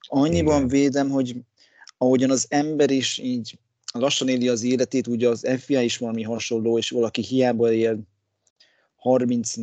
Annyiban 0.00 0.56
Igen. 0.56 0.68
védem, 0.68 1.10
hogy 1.10 1.36
ahogyan 1.98 2.30
az 2.30 2.46
ember 2.48 2.90
is 2.90 3.18
így 3.18 3.58
lassan 3.92 4.28
éli 4.28 4.48
az 4.48 4.62
életét, 4.62 5.06
ugye 5.06 5.28
az 5.28 5.48
FBI 5.58 5.84
is 5.84 5.98
valami 5.98 6.22
hasonló, 6.22 6.78
és 6.78 6.90
valaki 6.90 7.22
hiába 7.22 7.72
él 7.72 7.98
30, 8.96 9.54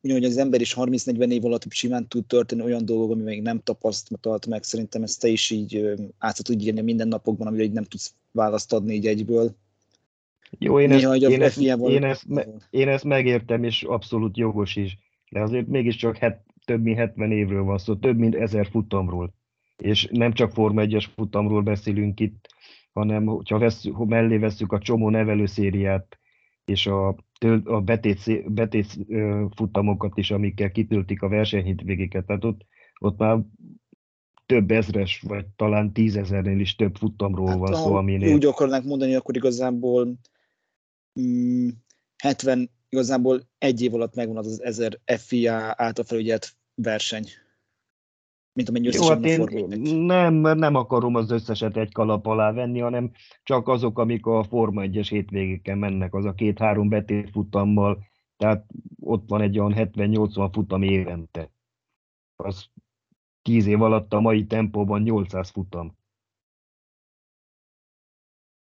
hogy 0.00 0.24
az 0.24 0.36
ember 0.36 0.60
is 0.60 0.74
30-40 0.76 1.30
év 1.30 1.44
alatt 1.44 1.72
simán 1.72 2.08
tud 2.08 2.26
történni 2.26 2.62
olyan 2.62 2.84
dolgok, 2.84 3.10
ami 3.10 3.22
még 3.22 3.42
nem 3.42 3.60
tapasztalt 3.62 4.46
meg. 4.46 4.62
Szerintem 4.62 5.02
ezt 5.02 5.20
te 5.20 5.28
is 5.28 5.50
így 5.50 5.94
át 6.18 6.44
tudod 6.44 6.62
írni 6.62 6.80
minden 6.80 7.08
napokban, 7.08 7.46
amire 7.46 7.62
így 7.62 7.72
nem 7.72 7.84
tudsz 7.84 8.14
választ 8.30 8.72
adni 8.72 8.94
így 8.94 9.06
egyből. 9.06 9.56
Jó, 10.58 10.80
én, 10.80 10.88
Néha, 10.88 11.14
ezt, 11.14 11.22
én, 11.22 11.42
ezt, 11.42 11.58
én, 11.60 12.04
ezt, 12.04 12.26
én 12.70 12.88
ezt 12.88 13.04
megértem, 13.04 13.64
és 13.64 13.82
abszolút 13.82 14.36
jogos 14.36 14.76
is. 14.76 14.98
De 15.30 15.40
azért 15.40 15.66
mégiscsak 15.66 16.16
het, 16.16 16.44
több 16.64 16.82
mint 16.82 16.98
70 16.98 17.32
évről 17.32 17.62
van 17.62 17.78
szó, 17.78 17.96
több 17.96 18.18
mint 18.18 18.34
ezer 18.34 18.66
futamról. 18.66 19.34
És 19.76 20.08
nem 20.10 20.32
csak 20.32 20.52
Forma 20.52 20.82
1-es 20.84 21.06
futamról 21.14 21.62
beszélünk 21.62 22.20
itt, 22.20 22.48
hanem 22.92 23.26
hogyha 23.26 23.58
vesszük, 23.58 23.94
ha 23.94 24.04
mellé 24.04 24.36
veszük 24.36 24.72
a 24.72 24.78
csomó 24.78 25.10
nevelőszériát, 25.10 26.18
és 26.64 26.86
a, 26.86 27.16
a 27.64 27.80
betét, 27.80 28.52
betét 28.52 28.98
futamokat 29.54 30.18
is, 30.18 30.30
amikkel 30.30 30.70
kitöltik 30.70 31.22
a 31.22 31.28
versenyhitvégéket. 31.28 32.26
Tehát 32.26 32.44
ott, 32.44 32.60
ott 32.98 33.18
már 33.18 33.38
több 34.46 34.70
ezres, 34.70 35.20
vagy 35.20 35.46
talán 35.56 35.92
tízezernél 35.92 36.60
is 36.60 36.74
több 36.74 36.96
futamról 36.96 37.48
hát, 37.48 37.58
van 37.58 37.74
szó, 37.74 37.94
aminél... 37.94 38.34
Úgy 38.34 38.44
akarnánk 38.44 38.84
mondani, 38.84 39.14
akkor 39.14 39.36
igazából 39.36 40.18
mm, 41.20 41.68
70, 42.22 42.70
igazából 42.88 43.40
egy 43.58 43.82
év 43.82 43.94
alatt 43.94 44.14
megvan 44.14 44.36
az 44.36 44.46
az 44.46 44.62
1000 44.62 45.00
FIA 45.04 45.74
által 45.76 46.04
felügyelt 46.04 46.56
verseny 46.74 47.28
mint 48.58 48.68
amennyi 48.68 48.88
Jó, 48.92 49.08
hát 49.08 49.24
én 49.24 49.80
nem, 50.04 50.34
nem 50.34 50.74
akarom 50.74 51.14
az 51.14 51.30
összeset 51.30 51.76
egy 51.76 51.92
kalap 51.92 52.26
alá 52.26 52.52
venni, 52.52 52.78
hanem 52.78 53.10
csak 53.42 53.68
azok, 53.68 53.98
amik 53.98 54.26
a 54.26 54.44
Forma 54.44 54.82
1-es 54.84 55.06
hétvégéken 55.10 55.78
mennek, 55.78 56.14
az 56.14 56.24
a 56.24 56.34
két-három 56.34 56.88
betétfutammal, 56.88 57.98
tehát 58.36 58.66
ott 59.00 59.28
van 59.28 59.40
egy 59.40 59.58
olyan 59.58 59.72
70-80 59.76 60.48
futam 60.52 60.82
évente. 60.82 61.50
Az 62.36 62.66
10 63.42 63.66
év 63.66 63.82
alatt 63.82 64.12
a 64.12 64.20
mai 64.20 64.46
tempóban 64.46 65.02
800 65.02 65.50
futam. 65.50 65.97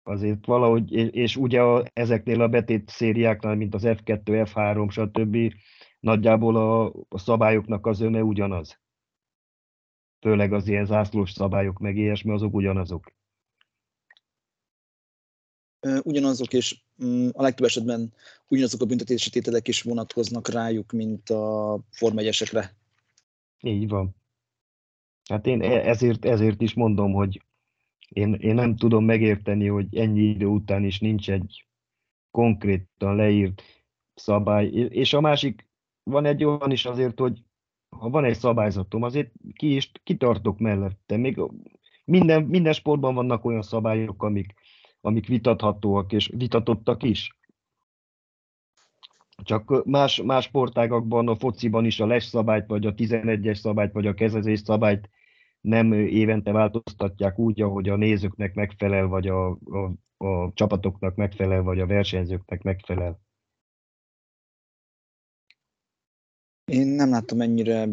Azért 0.03 0.45
valahogy, 0.45 0.91
és, 0.91 1.35
ugye 1.35 1.61
a, 1.61 1.83
ezeknél 1.93 2.41
a 2.41 2.47
betét 2.47 2.89
szériáknál, 2.89 3.55
mint 3.55 3.73
az 3.73 3.83
F2, 3.85 4.21
F3, 4.25 4.91
stb. 4.91 5.53
nagyjából 5.99 6.55
a, 6.55 6.85
a 7.09 7.17
szabályoknak 7.17 7.85
az 7.85 8.01
öme 8.01 8.23
ugyanaz 8.23 8.79
főleg 10.21 10.53
az 10.53 10.67
ilyen 10.67 10.85
zászlós 10.85 11.31
szabályok, 11.31 11.79
meg 11.79 11.97
ilyesmi, 11.97 12.31
azok 12.31 12.53
ugyanazok. 12.53 13.13
Ugyanazok, 16.03 16.53
és 16.53 16.81
mm, 17.03 17.27
a 17.31 17.41
legtöbb 17.41 17.65
esetben 17.65 18.13
ugyanazok 18.47 18.81
a 18.81 18.85
büntetési 18.85 19.29
tételek 19.29 19.67
is 19.67 19.81
vonatkoznak 19.81 20.47
rájuk, 20.47 20.91
mint 20.91 21.29
a 21.29 21.79
Forma 21.89 22.21
Így 23.59 23.87
van. 23.87 24.15
Hát 25.29 25.45
én 25.45 25.61
e, 25.61 25.89
ezért, 25.89 26.25
ezért 26.25 26.61
is 26.61 26.73
mondom, 26.73 27.13
hogy 27.13 27.41
én, 28.13 28.33
én 28.33 28.55
nem 28.55 28.75
tudom 28.75 29.05
megérteni, 29.05 29.67
hogy 29.67 29.97
ennyi 29.97 30.21
idő 30.21 30.45
után 30.45 30.83
is 30.83 30.99
nincs 30.99 31.29
egy 31.29 31.67
konkrétan 32.31 33.15
leírt 33.15 33.61
szabály. 34.13 34.67
És 34.67 35.13
a 35.13 35.21
másik, 35.21 35.69
van 36.03 36.25
egy 36.25 36.43
olyan 36.43 36.71
is 36.71 36.85
azért, 36.85 37.19
hogy 37.19 37.43
ha 37.89 38.09
van 38.09 38.23
egy 38.23 38.37
szabályzatom, 38.37 39.03
azért 39.03 39.31
ki 39.53 39.75
is 39.75 39.91
kitartok 40.03 40.59
mellette. 40.59 41.17
Még 41.17 41.41
minden, 42.05 42.43
minden 42.43 42.73
sportban 42.73 43.15
vannak 43.15 43.45
olyan 43.45 43.61
szabályok, 43.61 44.23
amik, 44.23 44.53
amik 45.01 45.27
vitathatóak 45.27 46.11
és 46.11 46.31
vitatottak 46.33 47.03
is. 47.03 47.39
Csak 49.43 49.85
más, 49.85 50.21
más 50.21 50.43
sportágakban, 50.43 51.27
a 51.27 51.35
fociban 51.35 51.85
is 51.85 51.99
a 51.99 52.05
les 52.05 52.23
szabályt, 52.23 52.67
vagy 52.67 52.85
a 52.85 52.93
11-es 52.93 53.55
szabályt, 53.55 53.91
vagy 53.91 54.07
a 54.07 54.13
kezezés 54.13 54.59
szabályt 54.59 55.09
nem 55.61 55.93
évente 55.93 56.51
változtatják 56.51 57.39
úgy, 57.39 57.61
ahogy 57.61 57.89
a 57.89 57.95
nézőknek 57.95 58.53
megfelel, 58.53 59.07
vagy 59.07 59.27
a, 59.27 59.49
a, 59.49 59.93
a 60.25 60.51
csapatoknak 60.53 61.15
megfelel, 61.15 61.61
vagy 61.61 61.79
a 61.79 61.85
versenyzőknek 61.85 62.61
megfelel. 62.61 63.19
Én 66.65 66.87
nem 66.87 67.09
látom 67.09 67.41
ennyire 67.41 67.87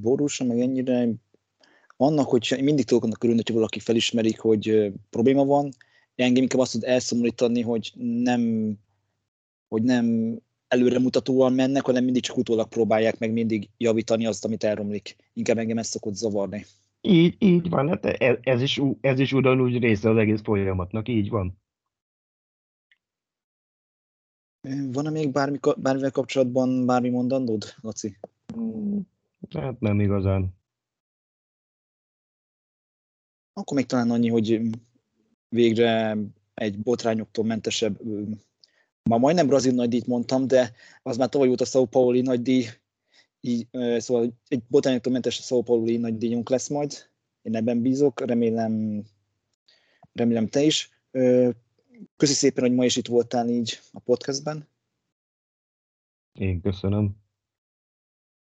borúsan, 0.00 0.46
meg 0.46 0.60
ennyire 0.60 1.08
annak, 1.96 2.28
hogy 2.28 2.58
mindig 2.62 2.84
tudok 2.84 3.04
annak 3.04 3.22
örülni, 3.22 3.42
hogy 3.44 3.54
valaki 3.54 3.78
felismerik, 3.78 4.38
hogy 4.38 4.92
probléma 5.10 5.44
van, 5.44 5.70
engem 6.14 6.42
inkább 6.42 6.60
azt 6.60 6.72
tud 6.72 6.84
elszomorítani, 6.84 7.60
hogy 7.60 7.92
nem, 7.96 8.72
hogy 9.68 9.82
nem 9.82 10.36
előremutatóan 10.68 11.52
mennek, 11.52 11.84
hanem 11.84 12.04
mindig 12.04 12.22
csak 12.22 12.36
utólag 12.36 12.68
próbálják 12.68 13.18
meg 13.18 13.32
mindig 13.32 13.68
javítani 13.76 14.26
azt, 14.26 14.44
amit 14.44 14.64
elromlik. 14.64 15.16
Inkább 15.32 15.58
engem 15.58 15.78
ezt 15.78 15.90
szokott 15.90 16.14
zavarni. 16.14 16.66
Így, 17.00 17.36
így 17.38 17.68
van, 17.68 17.88
hát 17.88 18.04
ez, 18.04 18.36
ez, 18.40 18.62
is, 18.62 18.80
ez 19.00 19.18
is 19.18 19.32
ugyanúgy 19.32 19.78
része 19.78 20.10
az 20.10 20.16
egész 20.16 20.40
folyamatnak, 20.42 21.08
így 21.08 21.28
van. 21.28 21.60
Van-e 24.92 25.10
még 25.10 25.32
bármi, 25.32 25.58
bármivel 25.76 26.10
kapcsolatban 26.10 26.86
bármi 26.86 27.08
mondandód, 27.08 27.64
Laci? 27.80 28.18
Hát 29.50 29.80
nem 29.80 30.00
igazán. 30.00 30.56
Akkor 33.52 33.76
még 33.76 33.86
talán 33.86 34.10
annyi, 34.10 34.28
hogy 34.28 34.60
végre 35.48 36.16
egy 36.54 36.78
botrányoktól 36.78 37.44
mentesebb, 37.44 38.00
ma 39.02 39.18
majdnem 39.18 39.46
brazil 39.46 39.72
nagydíjt 39.72 40.06
mondtam, 40.06 40.46
de 40.46 40.72
az 41.02 41.16
már 41.16 41.28
tavaly 41.28 41.46
volt 41.46 41.60
a 41.60 41.64
São 41.64 41.86
Pauli 41.90 42.20
nagydíj, 42.20 42.66
így, 43.40 43.68
szóval 43.98 44.38
egy 44.48 44.62
botrányoktól 44.68 45.12
mentes 45.12 45.40
São 45.42 45.62
Pauli 45.64 45.96
nagydíjunk 45.96 46.48
lesz 46.48 46.68
majd. 46.68 47.10
Én 47.42 47.56
ebben 47.56 47.82
bízok, 47.82 48.20
remélem, 48.20 49.04
remélem 50.12 50.48
te 50.48 50.62
is. 50.62 50.90
Köszi 52.16 52.32
szépen, 52.32 52.64
hogy 52.64 52.74
ma 52.74 52.84
is 52.84 52.96
itt 52.96 53.06
voltál 53.06 53.48
így 53.48 53.80
a 53.92 53.98
podcastben. 53.98 54.68
Én 56.32 56.60
köszönöm. 56.60 57.16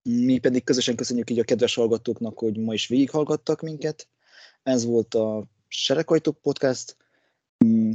Mi 0.02 0.38
pedig 0.38 0.64
közösen 0.64 0.96
köszönjük 0.96 1.30
így 1.30 1.40
a 1.40 1.44
kedves 1.44 1.76
hallgatóknak, 1.76 2.40
hogy 2.40 2.58
ma 2.58 2.74
is 2.74 2.88
végighallgattak 2.88 3.62
minket. 3.62 4.08
Ez 4.64 4.86
volt 4.86 5.14
a 5.14 5.48
Serekajtók 5.68 6.42
Podcast. 6.42 6.98
Mm, 7.66 7.92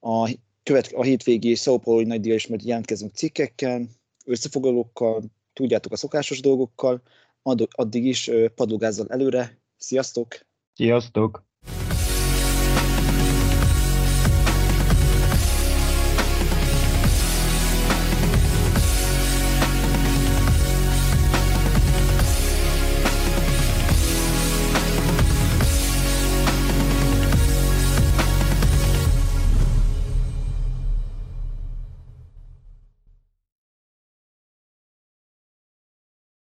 a, 0.00 0.30
követ, 0.62 0.92
a 0.92 1.02
hétvégi 1.02 1.54
São 1.56 1.80
Paulo 1.82 2.06
nagy 2.06 2.26
is 2.26 2.46
majd 2.46 2.64
jelentkezünk 2.64 3.14
cikkekkel, 3.14 3.88
összefoglalókkal, 4.24 5.22
tudjátok 5.56 5.92
a 5.92 5.96
szokásos 5.96 6.40
dolgokkal. 6.40 7.02
Addig 7.70 8.04
is 8.04 8.30
padogázzal 8.54 9.06
előre. 9.08 9.60
Sziasztok! 9.76 10.38
Sziasztok! 10.72 11.45